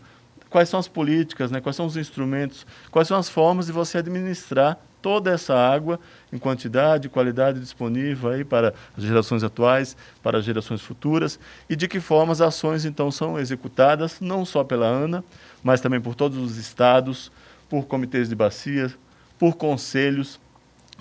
Quais 0.49 0.69
são 0.69 0.79
as 0.79 0.87
políticas, 0.87 1.51
né? 1.51 1.61
quais 1.61 1.75
são 1.75 1.87
os 1.87 1.97
instrumentos, 1.97 2.67
quais 2.91 3.09
são 3.09 3.19
as 3.19 3.29
formas 3.29 3.67
de 3.67 3.73
você 3.73 3.99
administrar 3.99 4.79
toda 5.01 5.33
essa 5.33 5.55
água 5.55 5.99
em 6.33 6.39
quantidade, 6.39 7.09
qualidade 7.09 7.59
disponível 7.59 8.31
aí 8.31 8.45
para 8.45 8.73
as 8.97 9.03
gerações 9.03 9.43
atuais, 9.43 9.97
para 10.23 10.39
as 10.39 10.45
gerações 10.45 10.81
futuras 10.81 11.41
e 11.69 11.75
de 11.75 11.89
que 11.89 11.99
forma 11.99 12.33
as 12.33 12.41
ações 12.41 12.85
então 12.85 13.11
são 13.11 13.39
executadas 13.39 14.21
não 14.21 14.45
só 14.45 14.63
pela 14.63 14.87
ANA, 14.87 15.25
mas 15.65 15.81
também 15.81 16.01
por 16.01 16.15
todos 16.15 16.39
os 16.39 16.57
estados, 16.57 17.33
por 17.69 17.87
comitês 17.87 18.29
de 18.29 18.37
bacia, 18.37 18.95
por 19.39 19.57
conselhos 19.57 20.39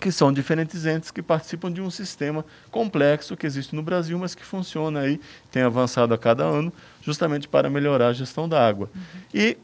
que 0.02 0.12
são 0.12 0.34
diferentes 0.34 0.84
entes 0.88 1.12
que 1.12 1.22
participam 1.22 1.72
de 1.72 1.80
um 1.80 1.92
sistema 1.92 2.44
complexo 2.72 3.38
que 3.38 3.46
existe 3.46 3.76
no 3.76 3.84
Brasil, 3.84 4.18
mas 4.18 4.34
que 4.34 4.44
funciona 4.44 5.02
aí, 5.02 5.22
tem 5.52 5.62
avançado 5.62 6.12
a 6.12 6.18
cada 6.18 6.44
ano, 6.44 6.74
justamente 7.04 7.48
para 7.48 7.70
melhorar 7.70 8.08
a 8.08 8.14
gestão 8.14 8.50
da 8.50 8.68
água. 8.68 8.90
Uhum. 8.96 9.22
E 9.32 9.58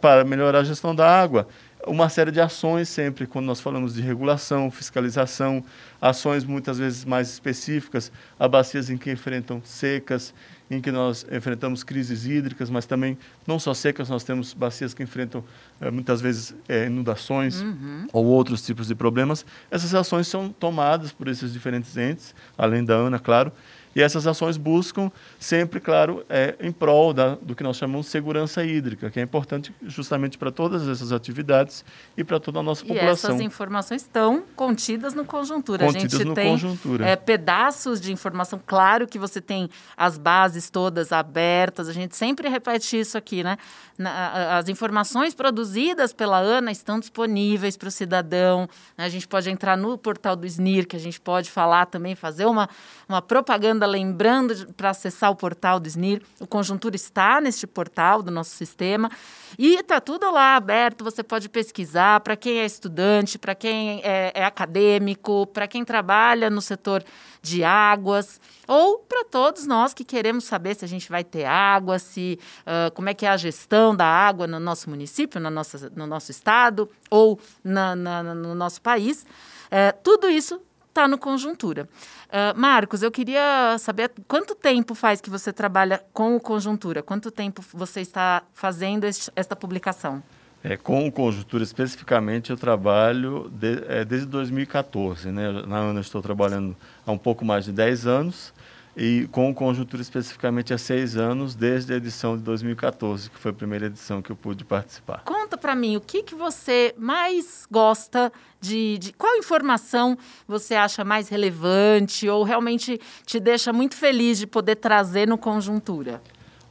para 0.00 0.24
melhorar 0.24 0.60
a 0.60 0.64
gestão 0.64 0.94
da 0.94 1.06
água, 1.06 1.46
uma 1.86 2.08
série 2.08 2.30
de 2.30 2.40
ações 2.40 2.88
sempre, 2.88 3.26
quando 3.26 3.46
nós 3.46 3.60
falamos 3.60 3.94
de 3.94 4.02
regulação, 4.02 4.70
fiscalização, 4.70 5.64
ações 6.00 6.44
muitas 6.44 6.78
vezes 6.78 7.04
mais 7.04 7.30
específicas, 7.30 8.10
a 8.38 8.48
bacias 8.48 8.90
em 8.90 8.96
que 8.96 9.10
enfrentam 9.10 9.60
secas, 9.64 10.34
em 10.70 10.80
que 10.80 10.90
nós 10.90 11.26
enfrentamos 11.30 11.84
crises 11.84 12.26
hídricas, 12.26 12.70
mas 12.70 12.86
também 12.86 13.18
não 13.46 13.58
só 13.58 13.74
secas, 13.74 14.08
nós 14.08 14.24
temos 14.24 14.54
bacias 14.54 14.94
que 14.94 15.02
enfrentam 15.02 15.44
eh, 15.80 15.90
muitas 15.90 16.20
vezes 16.20 16.54
eh, 16.68 16.86
inundações 16.86 17.60
uhum. 17.60 18.06
ou 18.12 18.24
outros 18.24 18.64
tipos 18.64 18.88
de 18.88 18.94
problemas. 18.94 19.44
Essas 19.70 19.94
ações 19.94 20.26
são 20.26 20.48
tomadas 20.48 21.12
por 21.12 21.28
esses 21.28 21.52
diferentes 21.52 21.96
entes, 21.96 22.34
além 22.56 22.84
da 22.84 22.96
ANA, 22.96 23.18
claro, 23.18 23.52
e 23.94 24.02
essas 24.02 24.26
ações 24.26 24.56
buscam 24.56 25.10
sempre, 25.38 25.80
claro, 25.80 26.24
é, 26.28 26.56
em 26.60 26.72
prol 26.72 27.12
da, 27.12 27.36
do 27.36 27.54
que 27.54 27.62
nós 27.62 27.76
chamamos 27.76 28.06
de 28.06 28.12
segurança 28.12 28.64
hídrica, 28.64 29.10
que 29.10 29.20
é 29.20 29.22
importante 29.22 29.74
justamente 29.82 30.36
para 30.36 30.50
todas 30.50 30.88
essas 30.88 31.12
atividades 31.12 31.84
e 32.16 32.24
para 32.24 32.40
toda 32.40 32.60
a 32.60 32.62
nossa 32.62 32.84
e 32.84 32.88
população. 32.88 33.30
E 33.30 33.34
essas 33.34 33.40
informações 33.40 34.02
estão 34.02 34.42
contidas 34.56 35.14
no 35.14 35.24
Conjuntura. 35.24 35.86
Contidas 35.86 36.14
a 36.14 36.18
gente 36.18 36.28
no 36.28 36.34
tem 36.34 36.50
Conjuntura. 36.50 37.06
É, 37.06 37.16
pedaços 37.16 38.00
de 38.00 38.12
informação. 38.12 38.60
Claro 38.64 39.06
que 39.06 39.18
você 39.18 39.40
tem 39.40 39.68
as 39.96 40.18
bases 40.18 40.68
todas 40.70 41.12
abertas, 41.12 41.88
a 41.88 41.92
gente 41.92 42.16
sempre 42.16 42.48
repete 42.48 42.98
isso 42.98 43.16
aqui, 43.16 43.44
né? 43.44 43.56
Na, 43.96 44.58
as 44.58 44.68
informações 44.68 45.34
produzidas 45.34 46.12
pela 46.12 46.38
ANA 46.38 46.72
estão 46.72 46.98
disponíveis 46.98 47.76
para 47.76 47.88
o 47.88 47.90
cidadão. 47.92 48.68
Né? 48.98 49.04
A 49.04 49.08
gente 49.08 49.28
pode 49.28 49.48
entrar 49.48 49.76
no 49.76 49.96
portal 49.96 50.34
do 50.34 50.46
SNIR, 50.46 50.86
que 50.88 50.96
a 50.96 51.00
gente 51.00 51.20
pode 51.20 51.48
falar 51.48 51.86
também, 51.86 52.16
fazer 52.16 52.46
uma, 52.46 52.68
uma 53.08 53.22
propaganda 53.22 53.83
lembrando 53.86 54.72
para 54.74 54.90
acessar 54.90 55.30
o 55.30 55.36
portal 55.36 55.78
do 55.78 55.88
SNIR. 55.88 56.22
O 56.40 56.46
Conjuntura 56.46 56.96
está 56.96 57.40
neste 57.40 57.66
portal 57.66 58.22
do 58.22 58.30
nosso 58.30 58.50
sistema 58.50 59.10
e 59.58 59.74
está 59.76 60.00
tudo 60.00 60.30
lá 60.30 60.56
aberto. 60.56 61.04
Você 61.04 61.22
pode 61.22 61.48
pesquisar 61.48 62.20
para 62.20 62.36
quem 62.36 62.58
é 62.58 62.64
estudante, 62.64 63.38
para 63.38 63.54
quem 63.54 64.00
é, 64.02 64.32
é 64.34 64.44
acadêmico, 64.44 65.46
para 65.48 65.66
quem 65.66 65.84
trabalha 65.84 66.50
no 66.50 66.60
setor 66.60 67.04
de 67.42 67.62
águas 67.62 68.40
ou 68.66 68.98
para 68.98 69.24
todos 69.24 69.66
nós 69.66 69.92
que 69.92 70.04
queremos 70.04 70.44
saber 70.44 70.74
se 70.74 70.84
a 70.84 70.88
gente 70.88 71.08
vai 71.10 71.22
ter 71.22 71.44
água, 71.44 71.98
se 71.98 72.38
uh, 72.60 72.90
como 72.92 73.08
é 73.10 73.14
que 73.14 73.26
é 73.26 73.28
a 73.28 73.36
gestão 73.36 73.94
da 73.94 74.06
água 74.06 74.46
no 74.46 74.58
nosso 74.58 74.88
município, 74.88 75.40
no 75.40 75.50
nosso, 75.50 75.90
no 75.94 76.06
nosso 76.06 76.30
estado 76.30 76.88
ou 77.10 77.38
na, 77.62 77.94
na, 77.94 78.22
no 78.22 78.54
nosso 78.54 78.80
país. 78.80 79.26
Uh, 79.66 79.96
tudo 80.02 80.28
isso 80.30 80.60
está 80.94 81.08
no 81.08 81.18
Conjuntura. 81.18 81.88
Uh, 82.28 82.58
Marcos, 82.58 83.02
eu 83.02 83.10
queria 83.10 83.76
saber 83.78 84.12
quanto 84.28 84.54
tempo 84.54 84.94
faz 84.94 85.20
que 85.20 85.28
você 85.28 85.52
trabalha 85.52 86.00
com 86.12 86.36
o 86.36 86.40
Conjuntura? 86.40 87.02
Quanto 87.02 87.32
tempo 87.32 87.62
você 87.74 88.00
está 88.00 88.44
fazendo 88.52 89.02
este, 89.02 89.30
esta 89.34 89.56
publicação? 89.56 90.22
É, 90.62 90.76
com 90.76 91.06
o 91.06 91.12
Conjuntura 91.12 91.64
especificamente, 91.64 92.50
eu 92.50 92.56
trabalho 92.56 93.50
de, 93.52 93.84
é, 93.88 94.04
desde 94.04 94.26
2014. 94.28 95.30
Né? 95.32 95.50
Na 95.66 95.78
ANA 95.78 96.00
estou 96.00 96.22
trabalhando 96.22 96.76
há 97.04 97.10
um 97.10 97.18
pouco 97.18 97.44
mais 97.44 97.64
de 97.64 97.72
10 97.72 98.06
anos 98.06 98.53
e 98.96 99.28
com 99.32 99.50
o 99.50 99.54
Conjuntura 99.54 100.02
especificamente 100.02 100.72
há 100.72 100.78
seis 100.78 101.16
anos, 101.16 101.54
desde 101.54 101.92
a 101.92 101.96
edição 101.96 102.36
de 102.36 102.42
2014, 102.42 103.30
que 103.30 103.38
foi 103.38 103.50
a 103.50 103.54
primeira 103.54 103.86
edição 103.86 104.22
que 104.22 104.30
eu 104.30 104.36
pude 104.36 104.64
participar. 104.64 105.22
Conta 105.24 105.56
para 105.56 105.74
mim, 105.74 105.96
o 105.96 106.00
que, 106.00 106.22
que 106.22 106.34
você 106.34 106.94
mais 106.96 107.66
gosta 107.70 108.32
de, 108.60 108.98
de, 108.98 109.12
Qual 109.12 109.36
informação 109.36 110.16
você 110.46 110.74
acha 110.74 111.04
mais 111.04 111.28
relevante 111.28 112.28
ou 112.28 112.42
realmente 112.44 113.00
te 113.26 113.38
deixa 113.38 113.72
muito 113.72 113.96
feliz 113.96 114.38
de 114.38 114.46
poder 114.46 114.76
trazer 114.76 115.28
no 115.28 115.36
Conjuntura? 115.36 116.22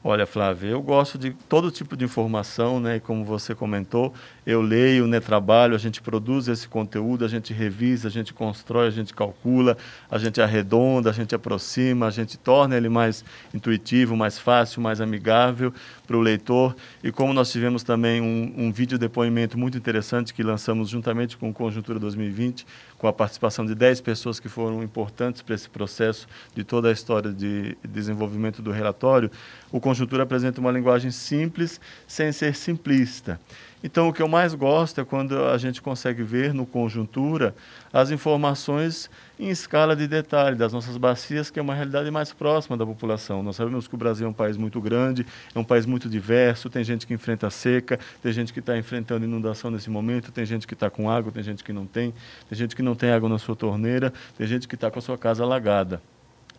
Olha, 0.05 0.25
Flávia, 0.25 0.67
eu 0.67 0.81
gosto 0.81 1.17
de 1.17 1.31
todo 1.47 1.71
tipo 1.71 1.95
de 1.95 2.03
informação, 2.03 2.77
né? 2.77 2.99
Como 2.99 3.23
você 3.23 3.55
comentou, 3.55 4.13
eu 4.45 4.61
leio, 4.61 5.07
né, 5.07 5.21
trabalho, 5.21 5.73
a 5.75 5.77
gente 5.77 6.01
produz 6.01 6.49
esse 6.49 6.67
conteúdo, 6.67 7.23
a 7.23 7.27
gente 7.29 7.53
revisa, 7.53 8.09
a 8.09 8.11
gente 8.11 8.33
constrói, 8.33 8.87
a 8.87 8.91
gente 8.91 9.13
calcula, 9.13 9.77
a 10.11 10.17
gente 10.17 10.41
arredonda, 10.41 11.09
a 11.09 11.13
gente 11.13 11.33
aproxima, 11.33 12.05
a 12.05 12.09
gente 12.09 12.37
torna 12.37 12.75
ele 12.75 12.89
mais 12.89 13.23
intuitivo, 13.53 14.17
mais 14.17 14.37
fácil, 14.37 14.81
mais 14.81 14.99
amigável 14.99 15.73
para 16.05 16.17
o 16.17 16.19
leitor. 16.19 16.75
E 17.01 17.09
como 17.09 17.31
nós 17.31 17.49
tivemos 17.49 17.81
também 17.81 18.19
um, 18.19 18.53
um 18.57 18.73
vídeo 18.73 18.97
depoimento 18.97 19.57
muito 19.57 19.77
interessante 19.77 20.33
que 20.33 20.43
lançamos 20.43 20.89
juntamente 20.89 21.37
com 21.37 21.53
Conjuntura 21.53 21.97
2020, 21.97 22.65
com 23.03 23.09
a 23.09 23.11
participação 23.11 23.65
de 23.65 23.75
10 23.75 23.99
pessoas 23.99 24.39
que 24.39 24.47
foram 24.47 24.81
importantes 24.81 25.41
para 25.41 25.53
esse 25.53 25.69
processo 25.69 26.25
de 26.55 26.63
toda 26.63 26.87
a 26.87 26.91
história 26.93 27.33
de 27.33 27.75
desenvolvimento 27.83 28.61
do 28.61 28.71
relatório, 28.71 29.29
o 29.69 29.81
Conjuntura 29.81 30.23
apresenta 30.23 30.61
uma 30.61 30.71
linguagem 30.71 31.11
simples, 31.11 31.81
sem 32.07 32.31
ser 32.31 32.55
simplista. 32.55 33.41
Então, 33.83 34.07
o 34.07 34.13
que 34.13 34.21
eu 34.21 34.29
mais 34.29 34.53
gosto 34.55 35.01
é 35.01 35.03
quando 35.03 35.37
a 35.43 35.57
gente 35.57 35.81
consegue 35.81 36.23
ver 36.23 36.53
no 36.53 36.65
conjuntura 36.65 37.53
as 37.91 38.11
informações 38.11 39.09
em 39.37 39.49
escala 39.49 39.93
de 39.93 40.07
detalhe 40.07 40.55
das 40.55 40.71
nossas 40.71 40.95
bacias, 40.95 41.51
que 41.51 41.59
é 41.59 41.61
uma 41.61 41.75
realidade 41.75 42.09
mais 42.09 42.31
próxima 42.31 42.77
da 42.77 42.85
população. 42.85 43.43
Nós 43.43 43.57
sabemos 43.57 43.85
que 43.85 43.93
o 43.93 43.97
Brasil 43.97 44.25
é 44.25 44.29
um 44.29 44.33
país 44.33 44.55
muito 44.55 44.79
grande, 44.79 45.25
é 45.53 45.59
um 45.59 45.65
país 45.65 45.85
muito 45.85 46.07
diverso, 46.07 46.69
tem 46.69 46.81
gente 46.81 47.05
que 47.05 47.13
enfrenta 47.13 47.49
seca, 47.49 47.99
tem 48.21 48.31
gente 48.31 48.53
que 48.53 48.59
está 48.59 48.77
enfrentando 48.77 49.25
inundação 49.25 49.69
nesse 49.69 49.89
momento, 49.89 50.31
tem 50.31 50.45
gente 50.45 50.65
que 50.65 50.73
está 50.73 50.89
com 50.89 51.09
água, 51.09 51.29
tem 51.29 51.43
gente 51.43 51.61
que 51.61 51.73
não 51.73 51.85
tem, 51.85 52.13
tem 52.47 52.57
gente 52.57 52.77
que 52.77 52.81
não 52.81 52.95
tem 52.95 53.11
água 53.11 53.27
na 53.27 53.37
sua 53.37 53.55
torneira, 53.55 54.13
tem 54.37 54.47
gente 54.47 54.65
que 54.65 54.75
está 54.75 54.89
com 54.89 54.99
a 54.99 55.01
sua 55.01 55.17
casa 55.17 55.43
alagada. 55.43 56.01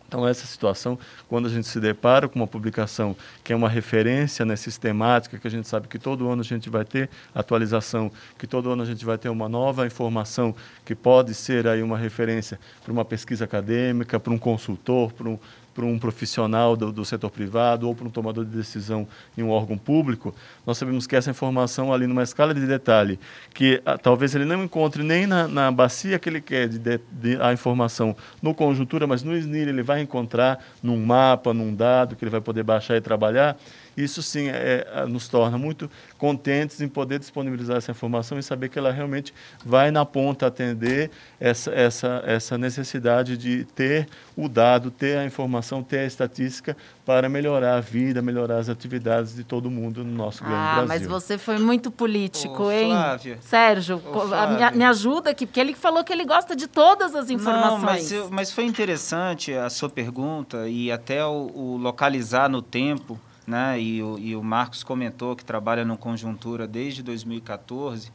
Então, 0.07 0.27
essa 0.27 0.45
situação, 0.45 0.97
quando 1.27 1.47
a 1.47 1.49
gente 1.49 1.67
se 1.67 1.79
depara 1.79 2.27
com 2.27 2.37
uma 2.39 2.47
publicação 2.47 3.15
que 3.43 3.51
é 3.51 3.55
uma 3.55 3.67
referência 3.67 4.45
né, 4.45 4.55
sistemática, 4.55 5.37
que 5.37 5.47
a 5.47 5.51
gente 5.51 5.67
sabe 5.67 5.87
que 5.87 5.97
todo 5.97 6.29
ano 6.29 6.41
a 6.41 6.45
gente 6.45 6.69
vai 6.69 6.85
ter 6.85 7.09
atualização, 7.33 8.11
que 8.37 8.45
todo 8.45 8.69
ano 8.69 8.83
a 8.83 8.85
gente 8.85 9.03
vai 9.03 9.17
ter 9.17 9.29
uma 9.29 9.49
nova 9.49 9.85
informação 9.85 10.55
que 10.85 10.93
pode 10.93 11.33
ser 11.33 11.67
aí 11.67 11.81
uma 11.81 11.97
referência 11.97 12.59
para 12.83 12.91
uma 12.91 13.03
pesquisa 13.03 13.45
acadêmica, 13.45 14.19
para 14.19 14.31
um 14.31 14.37
consultor, 14.37 15.11
para 15.11 15.27
um, 15.27 15.39
para 15.75 15.85
um 15.85 15.99
profissional 15.99 16.77
do, 16.77 16.89
do, 16.89 17.03
setor 17.03 17.29
privado 17.29 17.85
ou 17.85 17.93
para 17.93 18.07
um 18.07 18.09
tomador 18.09 18.45
de 18.45 18.55
decisão 18.55 19.05
em 19.37 19.43
um 19.43 19.49
órgão 19.49 19.77
público, 19.77 20.33
nós 20.65 20.77
sabemos 20.77 21.05
que 21.05 21.17
essa 21.17 21.29
informação 21.29 21.93
ali 21.93 22.07
numa 22.07 22.23
escala 22.23 22.53
de 22.53 22.65
detalhe, 22.65 23.19
que 23.53 23.81
a, 23.85 23.91
ah, 23.91 23.97
talvez 23.97 24.33
ele 24.33 24.45
não 24.45 24.63
encontre 24.63 25.03
nem 25.03 25.27
na, 25.27 25.49
na 25.49 25.69
bacia 25.69 26.17
que 26.17 26.29
ele 26.29 26.39
quer 26.39 26.69
de, 26.69 26.79
de, 26.79 26.99
de, 27.11 27.41
a 27.41 27.51
informação 27.51 28.15
no 28.41 28.55
conjuntura, 28.55 29.05
mas 29.05 29.21
no 29.21 29.35
SNIR 29.35 29.67
ele 29.67 29.83
vai 29.83 30.01
encontrar 30.01 30.63
num 30.81 30.97
mapa, 31.05 31.53
num 31.53 31.75
dado 31.75 32.15
que 32.15 32.23
ele 32.23 32.31
vai 32.31 32.41
poder 32.41 32.63
baixar 32.63 32.95
e 32.95 33.01
trabalhar. 33.01 33.57
Isso 33.95 34.21
sim 34.21 34.49
é, 34.49 34.87
é, 34.93 35.05
nos 35.05 35.27
torna 35.27 35.57
muito 35.57 35.89
contentes 36.17 36.81
em 36.81 36.87
poder 36.87 37.19
disponibilizar 37.19 37.77
essa 37.77 37.91
informação 37.91 38.37
e 38.37 38.43
saber 38.43 38.69
que 38.69 38.77
ela 38.77 38.91
realmente 38.91 39.33
vai 39.63 39.91
na 39.91 40.05
ponta 40.05 40.47
atender 40.47 41.09
essa, 41.39 41.71
essa, 41.71 42.23
essa 42.25 42.57
necessidade 42.57 43.37
de 43.37 43.65
ter 43.75 44.07
o 44.35 44.49
dado, 44.49 44.91
ter 44.91 45.17
a 45.17 45.25
informação, 45.25 45.81
ter 45.81 45.99
a 45.99 46.05
estatística 46.05 46.75
para 47.05 47.29
melhorar 47.29 47.77
a 47.77 47.79
vida, 47.79 48.21
melhorar 48.21 48.57
as 48.57 48.67
atividades 48.67 49.35
de 49.35 49.43
todo 49.43 49.69
mundo 49.69 50.03
no 50.03 50.11
nosso 50.11 50.43
grande 50.43 50.57
ah, 50.57 50.83
Brasil. 50.85 50.87
Mas 50.87 51.05
você 51.07 51.37
foi 51.37 51.59
muito 51.59 51.91
político, 51.91 52.63
Ô, 52.63 52.71
hein? 52.71 52.89
Flávia. 52.89 53.37
Sérgio, 53.41 54.01
Ô, 54.03 54.21
Flávia. 54.27 54.71
Me, 54.71 54.77
me, 54.77 54.83
ajuda 54.83 55.29
aqui, 55.29 55.45
porque 55.45 55.59
ele 55.59 55.75
falou 55.75 56.03
que 56.03 56.11
ele 56.11 56.25
gosta 56.25 56.55
de 56.55 56.67
todas 56.67 57.13
as 57.15 57.29
informações. 57.29 57.81
Não, 57.81 57.85
mas, 57.85 58.11
eu, 58.11 58.29
mas 58.31 58.51
foi 58.51 58.65
interessante 58.65 59.53
a 59.53 59.69
sua 59.69 59.89
pergunta 59.89 60.67
e 60.67 60.91
até 60.91 61.23
o, 61.23 61.51
o 61.53 61.77
localizar 61.77 62.49
no 62.49 62.61
tempo 62.61 63.19
né? 63.45 63.79
E 63.79 64.01
o, 64.01 64.17
e 64.17 64.35
o 64.35 64.43
Marcos 64.43 64.83
comentou 64.83 65.35
que 65.35 65.45
trabalha 65.45 65.85
no 65.85 65.97
Conjuntura 65.97 66.67
desde 66.67 67.03
2014, 67.03 68.11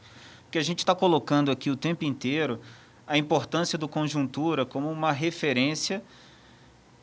que 0.50 0.58
a 0.58 0.62
gente 0.62 0.80
está 0.80 0.94
colocando 0.94 1.50
aqui 1.50 1.70
o 1.70 1.76
tempo 1.76 2.04
inteiro 2.04 2.60
a 3.06 3.18
importância 3.18 3.76
do 3.76 3.88
Conjuntura 3.88 4.64
como 4.64 4.90
uma 4.90 5.12
referência 5.12 6.02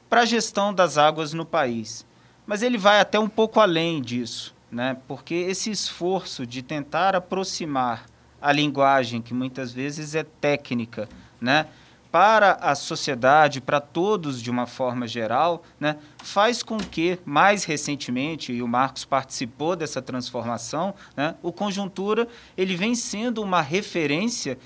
para 0.10 0.22
a 0.22 0.26
gestão 0.26 0.74
das 0.74 0.98
águas 0.98 1.34
no 1.34 1.46
país. 1.46 2.06
Mas 2.46 2.62
ele 2.62 2.78
vai 2.78 3.00
até 3.00 3.20
um 3.20 3.28
pouco 3.28 3.60
além 3.60 4.02
disso, 4.02 4.56
né? 4.72 4.98
porque 5.08 5.36
esse 5.36 5.70
esforço 5.70 6.46
de 6.46 6.62
tentar 6.62 7.16
aproximar 7.16 8.06
a 8.42 8.52
linguagem, 8.52 9.22
que 9.22 9.34
muitas 9.34 9.72
vezes 9.74 10.16
é 10.16 10.24
técnica, 10.24 11.10
né? 11.42 11.68
Para 12.12 12.54
a 12.54 12.76
sociedade, 12.76 13.62
para 13.62 13.80
todos 13.80 14.42
de 14.42 14.50
uma 14.50 14.66
forma 14.66 15.08
geral, 15.08 15.64
né, 15.80 15.98
faz 16.24 16.64
com 16.64 16.78
que, 16.78 17.20
mais 17.26 17.64
recentemente, 17.64 18.52
e 18.54 18.62
o 18.62 18.68
Marcos 18.68 19.06
participou 19.06 19.76
dessa 19.76 20.02
transformação, 20.02 20.94
né, 21.16 21.36
o 21.42 21.52
Conjuntura 21.52 22.28
ele 22.58 22.76
vem 22.76 22.96
sendo 22.96 23.42
uma 23.42 23.62
referência 23.62 24.58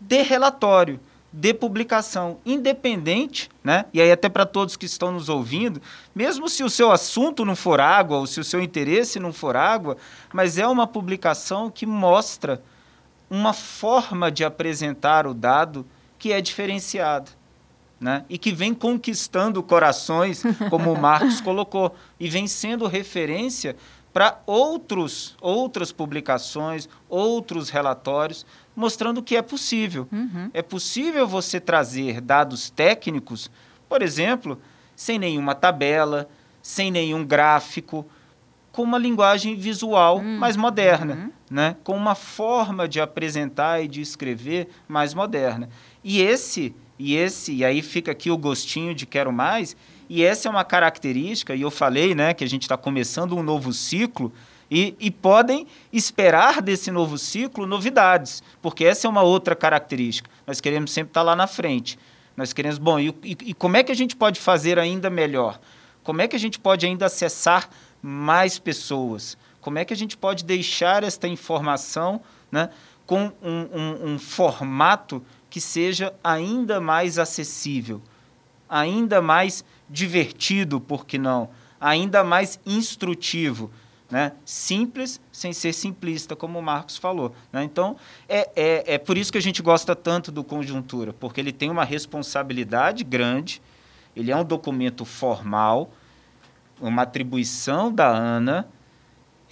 de 0.00 0.22
relatório, 0.22 0.98
de 1.32 1.54
publicação 1.54 2.38
independente, 2.44 3.48
né? 3.62 3.84
E 3.92 4.00
aí 4.00 4.10
até 4.10 4.28
para 4.28 4.44
todos 4.44 4.76
que 4.76 4.86
estão 4.86 5.12
nos 5.12 5.28
ouvindo, 5.28 5.80
mesmo 6.12 6.48
se 6.48 6.64
o 6.64 6.70
seu 6.70 6.90
assunto 6.90 7.44
não 7.44 7.54
for 7.54 7.80
água 7.80 8.18
ou 8.18 8.26
se 8.26 8.40
o 8.40 8.44
seu 8.44 8.60
interesse 8.60 9.20
não 9.20 9.32
for 9.32 9.56
água, 9.56 9.96
mas 10.32 10.58
é 10.58 10.66
uma 10.66 10.88
publicação 10.88 11.70
que 11.70 11.86
mostra 11.86 12.60
uma 13.28 13.52
forma 13.52 14.28
de 14.28 14.44
apresentar 14.44 15.24
o 15.24 15.32
dado 15.32 15.86
que 16.20 16.32
é 16.32 16.40
diferenciada. 16.40 17.30
Né? 17.98 18.24
E 18.30 18.38
que 18.38 18.52
vem 18.52 18.72
conquistando 18.72 19.62
corações, 19.62 20.42
como 20.70 20.92
o 20.92 20.96
Marcos 21.00 21.40
colocou, 21.40 21.94
e 22.18 22.28
vem 22.30 22.46
sendo 22.46 22.86
referência 22.86 23.76
para 24.12 24.40
outros 24.46 25.36
outras 25.40 25.92
publicações, 25.92 26.88
outros 27.08 27.68
relatórios, 27.68 28.46
mostrando 28.74 29.22
que 29.22 29.36
é 29.36 29.42
possível. 29.42 30.08
Uhum. 30.10 30.50
É 30.54 30.62
possível 30.62 31.26
você 31.26 31.60
trazer 31.60 32.20
dados 32.20 32.70
técnicos, 32.70 33.50
por 33.88 34.02
exemplo, 34.02 34.60
sem 34.96 35.18
nenhuma 35.18 35.54
tabela, 35.54 36.28
sem 36.62 36.90
nenhum 36.90 37.24
gráfico, 37.24 38.06
com 38.72 38.82
uma 38.82 38.98
linguagem 38.98 39.56
visual 39.56 40.18
uhum. 40.18 40.38
mais 40.38 40.56
moderna, 40.56 41.14
uhum. 41.14 41.32
Né? 41.50 41.76
com 41.82 41.96
uma 41.96 42.14
forma 42.14 42.86
de 42.86 43.00
apresentar 43.00 43.82
e 43.82 43.88
de 43.88 44.00
escrever 44.00 44.68
mais 44.86 45.12
moderna. 45.12 45.68
E 46.04 46.22
esse, 46.22 46.74
e 46.98 47.16
esse, 47.16 47.52
e 47.52 47.64
aí 47.64 47.82
fica 47.82 48.12
aqui 48.12 48.30
o 48.30 48.38
gostinho 48.38 48.94
de 48.94 49.04
quero 49.04 49.32
mais, 49.32 49.76
e 50.08 50.22
essa 50.22 50.48
é 50.48 50.50
uma 50.50 50.64
característica, 50.64 51.54
e 51.54 51.62
eu 51.62 51.70
falei 51.70 52.14
né, 52.14 52.32
que 52.32 52.44
a 52.44 52.48
gente 52.48 52.62
está 52.62 52.76
começando 52.76 53.36
um 53.36 53.42
novo 53.42 53.72
ciclo, 53.72 54.32
e, 54.70 54.94
e, 55.00 55.10
podem 55.10 55.66
esperar 55.92 56.62
desse 56.62 56.92
novo 56.92 57.18
ciclo 57.18 57.66
novidades, 57.66 58.40
porque 58.62 58.84
essa 58.84 59.08
é 59.08 59.10
uma 59.10 59.22
outra 59.22 59.56
característica. 59.56 60.30
Nós 60.46 60.60
queremos 60.60 60.92
sempre 60.92 61.10
estar 61.10 61.22
tá 61.22 61.24
lá 61.24 61.34
na 61.34 61.48
frente. 61.48 61.98
Nós 62.36 62.52
queremos, 62.52 62.78
bom, 62.78 63.00
e, 63.00 63.08
e, 63.24 63.36
e 63.46 63.54
como 63.54 63.76
é 63.76 63.82
que 63.82 63.90
a 63.90 63.96
gente 63.96 64.14
pode 64.14 64.38
fazer 64.38 64.78
ainda 64.78 65.10
melhor? 65.10 65.58
Como 66.04 66.22
é 66.22 66.28
que 66.28 66.36
a 66.36 66.38
gente 66.38 66.58
pode 66.58 66.86
ainda 66.86 67.06
acessar 67.06 67.68
mais 68.00 68.60
pessoas? 68.60 69.36
Como 69.60 69.78
é 69.78 69.84
que 69.84 69.92
a 69.92 69.96
gente 69.96 70.16
pode 70.16 70.44
deixar 70.44 71.04
esta 71.04 71.28
informação 71.28 72.20
né, 72.50 72.70
com 73.06 73.32
um, 73.42 73.68
um, 73.72 74.12
um 74.12 74.18
formato 74.18 75.22
que 75.48 75.60
seja 75.60 76.14
ainda 76.22 76.80
mais 76.80 77.18
acessível, 77.18 78.00
ainda 78.68 79.20
mais 79.20 79.64
divertido, 79.88 80.80
por 80.80 81.04
que 81.04 81.18
não? 81.18 81.50
Ainda 81.80 82.22
mais 82.22 82.60
instrutivo. 82.64 83.70
Né? 84.08 84.32
Simples 84.44 85.20
sem 85.30 85.52
ser 85.52 85.72
simplista, 85.72 86.34
como 86.34 86.58
o 86.58 86.62
Marcos 86.62 86.96
falou. 86.96 87.34
Né? 87.52 87.62
Então, 87.62 87.96
é, 88.28 88.48
é, 88.56 88.94
é 88.94 88.98
por 88.98 89.16
isso 89.16 89.30
que 89.30 89.38
a 89.38 89.42
gente 89.42 89.62
gosta 89.62 89.94
tanto 89.94 90.32
do 90.32 90.42
Conjuntura, 90.42 91.12
porque 91.12 91.40
ele 91.40 91.52
tem 91.52 91.70
uma 91.70 91.84
responsabilidade 91.84 93.04
grande, 93.04 93.62
ele 94.16 94.32
é 94.32 94.36
um 94.36 94.44
documento 94.44 95.04
formal, 95.04 95.92
uma 96.80 97.02
atribuição 97.02 97.92
da 97.92 98.08
ANA, 98.08 98.68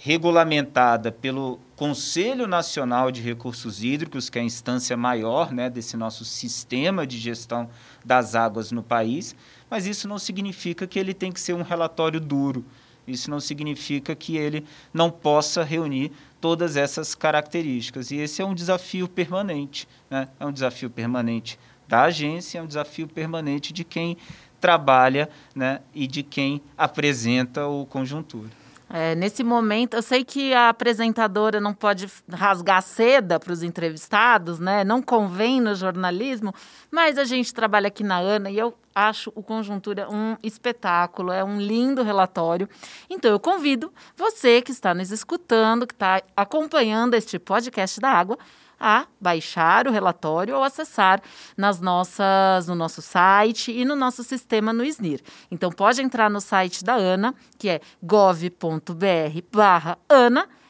regulamentada 0.01 1.11
pelo 1.11 1.59
Conselho 1.75 2.47
Nacional 2.47 3.11
de 3.11 3.21
Recursos 3.21 3.83
Hídricos, 3.83 4.29
que 4.29 4.39
é 4.39 4.41
a 4.41 4.45
instância 4.45 4.95
maior 4.95 5.51
né, 5.51 5.69
desse 5.69 5.97
nosso 5.97 6.23
sistema 6.23 7.05
de 7.05 7.17
gestão 7.17 7.69
das 8.03 8.33
águas 8.33 8.71
no 8.71 8.81
país, 8.81 9.35
mas 9.69 9.85
isso 9.85 10.07
não 10.07 10.17
significa 10.17 10.87
que 10.87 10.97
ele 10.97 11.13
tem 11.13 11.33
que 11.33 11.39
ser 11.41 11.53
um 11.53 11.63
relatório 11.63 12.19
duro. 12.19 12.63
Isso 13.05 13.29
não 13.29 13.41
significa 13.41 14.15
que 14.15 14.37
ele 14.37 14.63
não 14.93 15.11
possa 15.11 15.63
reunir 15.63 16.13
todas 16.39 16.77
essas 16.77 17.13
características. 17.13 18.09
E 18.09 18.17
esse 18.17 18.41
é 18.41 18.45
um 18.45 18.55
desafio 18.55 19.07
permanente. 19.07 19.85
Né? 20.09 20.29
É 20.39 20.45
um 20.45 20.51
desafio 20.51 20.89
permanente 20.89 21.59
da 21.87 22.03
agência, 22.03 22.59
é 22.59 22.61
um 22.61 22.67
desafio 22.67 23.07
permanente 23.07 23.73
de 23.73 23.83
quem 23.83 24.15
trabalha 24.61 25.29
né? 25.53 25.81
e 25.93 26.07
de 26.07 26.23
quem 26.23 26.61
apresenta 26.77 27.67
o 27.67 27.85
conjuntura. 27.85 28.59
É, 28.91 29.13
nesse 29.13 29.43
momento, 29.43 29.93
eu 29.93 30.01
sei 30.01 30.25
que 30.25 30.51
a 30.51 30.69
apresentadora 30.69 31.59
não 31.59 31.75
pode 31.75 32.09
rasgar 32.31 32.81
seda 32.81 33.39
para 33.39 33.53
os 33.53 33.61
entrevistados, 33.61 34.59
né? 34.59 34.83
Não 34.83 34.99
convém 34.99 35.61
no 35.61 35.75
jornalismo, 35.75 36.53
mas 36.89 37.17
a 37.19 37.23
gente 37.23 37.53
trabalha 37.53 37.87
aqui 37.87 38.03
na 38.03 38.17
ANA 38.17 38.49
e 38.49 38.57
eu 38.57 38.73
acho 38.95 39.31
o 39.35 39.43
Conjuntura 39.43 40.09
um 40.09 40.35
espetáculo, 40.43 41.31
é 41.31 41.43
um 41.43 41.61
lindo 41.61 42.01
relatório. 42.01 42.67
Então, 43.07 43.29
eu 43.29 43.39
convido 43.39 43.93
você 44.17 44.59
que 44.61 44.71
está 44.71 44.93
nos 44.93 45.11
escutando, 45.11 45.85
que 45.85 45.93
está 45.93 46.23
acompanhando 46.35 47.13
este 47.13 47.37
podcast 47.37 47.99
da 47.99 48.09
água, 48.09 48.39
a 48.79 49.05
baixar 49.19 49.87
o 49.87 49.91
relatório 49.91 50.55
ou 50.55 50.63
acessar 50.63 51.21
nas 51.57 51.81
nossas, 51.81 52.67
no 52.67 52.75
nosso 52.75 53.01
site 53.01 53.71
e 53.71 53.83
no 53.83 53.95
nosso 53.95 54.23
sistema 54.23 54.71
no 54.71 54.83
SNIR. 54.83 55.21
Então, 55.51 55.71
pode 55.71 56.01
entrar 56.01 56.29
no 56.29 56.39
site 56.39 56.83
da 56.83 56.95
ANA, 56.95 57.35
que 57.57 57.67
é 57.69 57.81
gov.br/ana, 58.01 58.49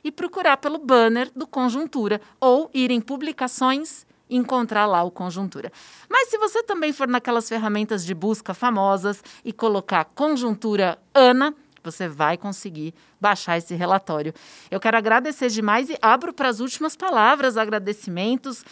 e 0.03 0.11
procurar 0.11 0.57
pelo 0.57 0.77
banner 0.77 1.29
do 1.35 1.45
Conjuntura 1.45 2.21
ou 2.39 2.69
ir 2.73 2.89
em 2.89 3.01
publicações 3.01 4.07
encontrar 4.29 4.85
lá 4.85 5.03
o 5.03 5.09
conjuntura. 5.09 5.71
Mas 6.07 6.29
se 6.29 6.37
você 6.37 6.61
também 6.61 6.93
for 6.93 7.07
naquelas 7.07 7.49
ferramentas 7.49 8.05
de 8.05 8.13
busca 8.13 8.53
famosas 8.53 9.23
e 9.43 9.51
colocar 9.51 10.05
conjuntura 10.05 10.99
Ana, 11.13 11.53
você 11.83 12.07
vai 12.07 12.37
conseguir 12.37 12.93
baixar 13.19 13.57
esse 13.57 13.75
relatório. 13.75 14.33
Eu 14.69 14.79
quero 14.79 14.97
agradecer 14.97 15.49
demais 15.49 15.89
e 15.89 15.97
abro 16.01 16.33
para 16.33 16.49
as 16.49 16.59
últimas 16.59 16.95
palavras, 16.95 17.57
agradecimentos, 17.57 18.63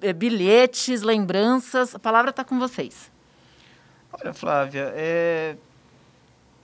eh, 0.00 0.12
bilhetes, 0.12 1.02
lembranças. 1.02 1.94
A 1.94 1.98
palavra 1.98 2.30
está 2.30 2.44
com 2.44 2.58
vocês. 2.58 3.10
Olha, 4.12 4.32
Flávia, 4.32 4.92
é 4.94 5.56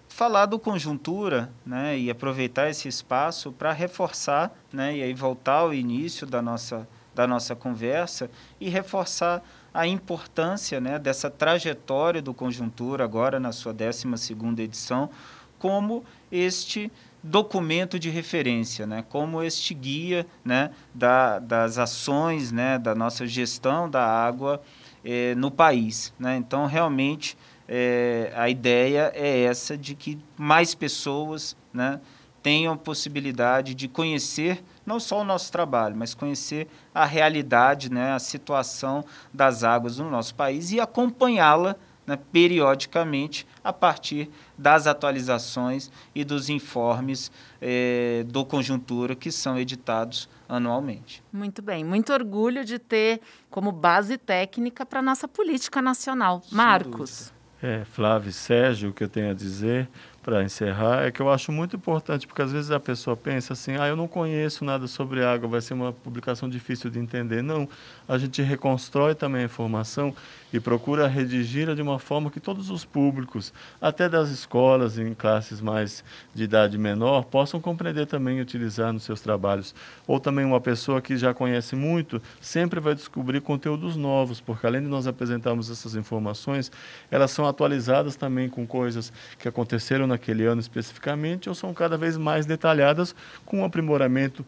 falar 0.08 0.46
do 0.46 0.58
conjuntura, 0.58 1.48
né, 1.64 1.96
e 1.96 2.10
aproveitar 2.10 2.68
esse 2.68 2.88
espaço 2.88 3.52
para 3.52 3.72
reforçar, 3.72 4.52
né, 4.72 4.96
e 4.96 5.02
aí 5.02 5.14
voltar 5.14 5.58
ao 5.58 5.72
início 5.72 6.26
da 6.26 6.42
nossa 6.42 6.88
da 7.14 7.26
nossa 7.26 7.56
conversa 7.56 8.30
e 8.60 8.68
reforçar 8.68 9.42
a 9.74 9.88
importância, 9.88 10.80
né, 10.80 11.00
dessa 11.00 11.28
trajetória 11.28 12.22
do 12.22 12.32
conjuntura 12.32 13.02
agora 13.02 13.40
na 13.40 13.50
sua 13.50 13.74
12ª 13.74 14.60
edição, 14.60 15.10
como 15.58 16.04
este 16.30 16.90
documento 17.22 17.98
de 17.98 18.10
referência, 18.10 18.86
né? 18.86 19.04
como 19.08 19.42
este 19.42 19.74
guia 19.74 20.26
né? 20.44 20.70
da, 20.94 21.38
das 21.38 21.78
ações 21.78 22.52
né? 22.52 22.78
da 22.78 22.94
nossa 22.94 23.26
gestão 23.26 23.90
da 23.90 24.04
água 24.04 24.62
eh, 25.04 25.34
no 25.34 25.50
país. 25.50 26.12
Né? 26.18 26.36
Então, 26.36 26.66
realmente, 26.66 27.36
eh, 27.68 28.32
a 28.36 28.48
ideia 28.48 29.12
é 29.14 29.42
essa 29.42 29.76
de 29.76 29.94
que 29.94 30.18
mais 30.36 30.74
pessoas 30.74 31.56
né? 31.72 32.00
tenham 32.42 32.76
possibilidade 32.76 33.74
de 33.74 33.88
conhecer 33.88 34.62
não 34.86 35.00
só 35.00 35.20
o 35.20 35.24
nosso 35.24 35.50
trabalho, 35.52 35.96
mas 35.96 36.14
conhecer 36.14 36.68
a 36.94 37.04
realidade, 37.04 37.90
né? 37.90 38.12
a 38.12 38.18
situação 38.18 39.04
das 39.34 39.64
águas 39.64 39.98
no 39.98 40.08
nosso 40.08 40.34
país 40.34 40.70
e 40.70 40.80
acompanhá-la 40.80 41.76
né, 42.08 42.18
periodicamente 42.32 43.46
a 43.62 43.70
partir 43.70 44.30
das 44.56 44.86
atualizações 44.86 45.92
e 46.14 46.24
dos 46.24 46.48
informes 46.48 47.30
eh, 47.60 48.24
do 48.26 48.46
Conjuntura 48.46 49.14
que 49.14 49.30
são 49.30 49.58
editados 49.58 50.26
anualmente. 50.48 51.22
Muito 51.30 51.60
bem, 51.60 51.84
muito 51.84 52.10
orgulho 52.10 52.64
de 52.64 52.78
ter 52.78 53.20
como 53.50 53.70
base 53.70 54.16
técnica 54.16 54.86
para 54.86 55.00
a 55.00 55.02
nossa 55.02 55.28
política 55.28 55.82
nacional. 55.82 56.42
Sem 56.42 56.56
Marcos. 56.56 57.30
É, 57.62 57.84
Flávio 57.84 58.30
e 58.30 58.32
Sérgio, 58.32 58.90
o 58.90 58.92
que 58.92 59.04
eu 59.04 59.08
tenho 59.08 59.30
a 59.30 59.34
dizer 59.34 59.88
para 60.28 60.44
encerrar 60.44 61.06
é 61.06 61.10
que 61.10 61.22
eu 61.22 61.32
acho 61.32 61.50
muito 61.50 61.74
importante, 61.74 62.26
porque 62.26 62.42
às 62.42 62.52
vezes 62.52 62.70
a 62.70 62.78
pessoa 62.78 63.16
pensa 63.16 63.54
assim, 63.54 63.76
ah, 63.78 63.88
eu 63.88 63.96
não 63.96 64.06
conheço 64.06 64.62
nada 64.62 64.86
sobre 64.86 65.24
água, 65.24 65.48
vai 65.48 65.62
ser 65.62 65.72
uma 65.72 65.90
publicação 65.90 66.50
difícil 66.50 66.90
de 66.90 66.98
entender. 66.98 67.42
Não, 67.42 67.66
a 68.06 68.18
gente 68.18 68.42
reconstrói 68.42 69.14
também 69.14 69.40
a 69.40 69.44
informação 69.46 70.14
e 70.52 70.60
procura 70.60 71.06
redigir 71.06 71.74
de 71.74 71.80
uma 71.80 71.98
forma 71.98 72.30
que 72.30 72.40
todos 72.40 72.68
os 72.68 72.84
públicos, 72.84 73.54
até 73.80 74.06
das 74.06 74.28
escolas 74.28 74.98
em 74.98 75.14
classes 75.14 75.62
mais 75.62 76.04
de 76.34 76.44
idade 76.44 76.76
menor, 76.76 77.24
possam 77.24 77.58
compreender 77.58 78.06
também 78.06 78.36
e 78.36 78.42
utilizar 78.42 78.92
nos 78.92 79.04
seus 79.04 79.22
trabalhos. 79.22 79.74
Ou 80.06 80.20
também 80.20 80.44
uma 80.44 80.60
pessoa 80.60 81.00
que 81.00 81.16
já 81.16 81.32
conhece 81.32 81.74
muito, 81.74 82.20
sempre 82.38 82.80
vai 82.80 82.94
descobrir 82.94 83.40
conteúdos 83.40 83.96
novos, 83.96 84.42
porque 84.42 84.66
além 84.66 84.82
de 84.82 84.88
nós 84.88 85.06
apresentarmos 85.06 85.70
essas 85.70 85.94
informações, 85.94 86.70
elas 87.10 87.30
são 87.30 87.46
atualizadas 87.46 88.14
também 88.14 88.48
com 88.50 88.66
coisas 88.66 89.10
que 89.38 89.48
aconteceram 89.48 90.06
naquele 90.18 90.44
ano 90.44 90.60
especificamente, 90.60 91.48
ou 91.48 91.54
são 91.54 91.72
cada 91.72 91.96
vez 91.96 92.16
mais 92.16 92.44
detalhadas 92.44 93.14
com 93.46 93.60
um 93.60 93.64
aprimoramento 93.64 94.44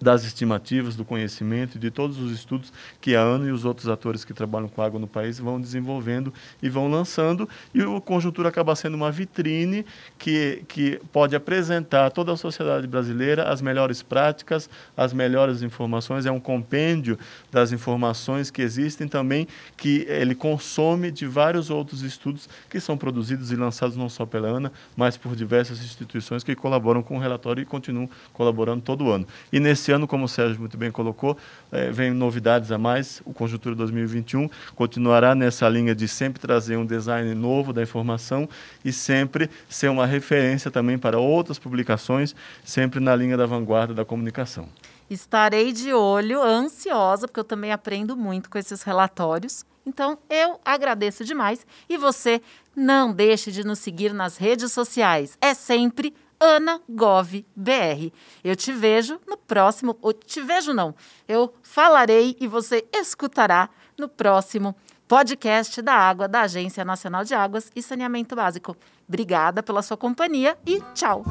das 0.00 0.24
estimativas, 0.24 0.96
do 0.96 1.04
conhecimento 1.04 1.76
e 1.76 1.78
de 1.78 1.90
todos 1.90 2.18
os 2.18 2.32
estudos 2.32 2.72
que 3.00 3.14
a 3.14 3.22
ANA 3.22 3.48
e 3.48 3.52
os 3.52 3.64
outros 3.64 3.88
atores 3.88 4.24
que 4.24 4.32
trabalham 4.32 4.68
com 4.68 4.80
água 4.80 4.98
no 4.98 5.06
país 5.06 5.38
vão 5.38 5.60
desenvolvendo 5.60 6.32
e 6.62 6.70
vão 6.70 6.90
lançando. 6.90 7.48
E 7.74 7.82
o 7.82 8.00
Conjuntura 8.00 8.48
acaba 8.48 8.74
sendo 8.74 8.94
uma 8.94 9.10
vitrine 9.10 9.84
que, 10.18 10.64
que 10.66 11.00
pode 11.12 11.36
apresentar 11.36 12.06
a 12.06 12.10
toda 12.10 12.32
a 12.32 12.36
sociedade 12.36 12.86
brasileira 12.86 13.50
as 13.50 13.60
melhores 13.60 14.02
práticas, 14.02 14.70
as 14.96 15.12
melhores 15.12 15.62
informações. 15.62 16.24
É 16.24 16.32
um 16.32 16.40
compêndio 16.40 17.18
das 17.50 17.72
informações 17.72 18.50
que 18.50 18.62
existem 18.62 19.06
também, 19.06 19.46
que 19.76 20.06
ele 20.08 20.34
consome 20.34 21.10
de 21.10 21.26
vários 21.26 21.68
outros 21.68 22.02
estudos 22.02 22.48
que 22.70 22.80
são 22.80 22.96
produzidos 22.96 23.52
e 23.52 23.56
lançados 23.56 23.96
não 23.96 24.08
só 24.08 24.24
pela 24.24 24.48
ANA, 24.48 24.72
mas 24.96 25.16
por 25.16 25.36
diversas 25.36 25.80
instituições 25.80 26.42
que 26.42 26.54
colaboram 26.54 27.02
com 27.02 27.16
o 27.16 27.20
relatório 27.20 27.60
e 27.60 27.66
continuam 27.66 28.08
colaborando 28.32 28.80
todo 28.80 29.10
ano. 29.10 29.26
E 29.52 29.60
nesse 29.60 29.89
Ano, 29.90 30.06
como 30.06 30.24
o 30.24 30.28
Sérgio 30.28 30.60
muito 30.60 30.76
bem 30.76 30.90
colocou, 30.90 31.36
é, 31.70 31.90
vem 31.90 32.10
novidades 32.10 32.70
a 32.72 32.78
mais. 32.78 33.22
O 33.24 33.32
Conjuntura 33.32 33.74
2021 33.74 34.48
continuará 34.74 35.34
nessa 35.34 35.68
linha 35.68 35.94
de 35.94 36.06
sempre 36.08 36.40
trazer 36.40 36.76
um 36.76 36.86
design 36.86 37.34
novo 37.34 37.72
da 37.72 37.82
informação 37.82 38.48
e 38.84 38.92
sempre 38.92 39.50
ser 39.68 39.88
uma 39.88 40.06
referência 40.06 40.70
também 40.70 40.98
para 40.98 41.18
outras 41.18 41.58
publicações, 41.58 42.34
sempre 42.64 43.00
na 43.00 43.14
linha 43.14 43.36
da 43.36 43.46
vanguarda 43.46 43.92
da 43.94 44.04
comunicação. 44.04 44.68
Estarei 45.08 45.72
de 45.72 45.92
olho, 45.92 46.40
ansiosa, 46.40 47.26
porque 47.26 47.40
eu 47.40 47.44
também 47.44 47.72
aprendo 47.72 48.16
muito 48.16 48.48
com 48.48 48.56
esses 48.56 48.82
relatórios. 48.82 49.64
Então, 49.84 50.18
eu 50.28 50.60
agradeço 50.64 51.24
demais. 51.24 51.66
E 51.88 51.96
você 51.96 52.40
não 52.76 53.12
deixe 53.12 53.50
de 53.50 53.64
nos 53.64 53.80
seguir 53.80 54.12
nas 54.12 54.36
redes 54.36 54.72
sociais. 54.72 55.36
É 55.40 55.52
sempre 55.52 56.14
AnaGovBR. 56.40 58.12
Eu 58.42 58.56
te 58.56 58.72
vejo 58.72 59.20
no 59.28 59.36
próximo. 59.36 59.96
Ou 60.00 60.12
te 60.12 60.40
vejo, 60.40 60.72
não. 60.72 60.94
Eu 61.28 61.54
falarei 61.62 62.36
e 62.40 62.46
você 62.48 62.84
escutará 62.92 63.68
no 63.98 64.08
próximo 64.08 64.74
podcast 65.06 65.82
da 65.82 65.92
água 65.92 66.26
da 66.26 66.42
Agência 66.42 66.84
Nacional 66.84 67.24
de 67.24 67.34
Águas 67.34 67.70
e 67.76 67.82
Saneamento 67.82 68.34
Básico. 68.34 68.76
Obrigada 69.06 69.62
pela 69.62 69.82
sua 69.82 69.96
companhia 69.96 70.56
e 70.64 70.80
tchau! 70.94 71.24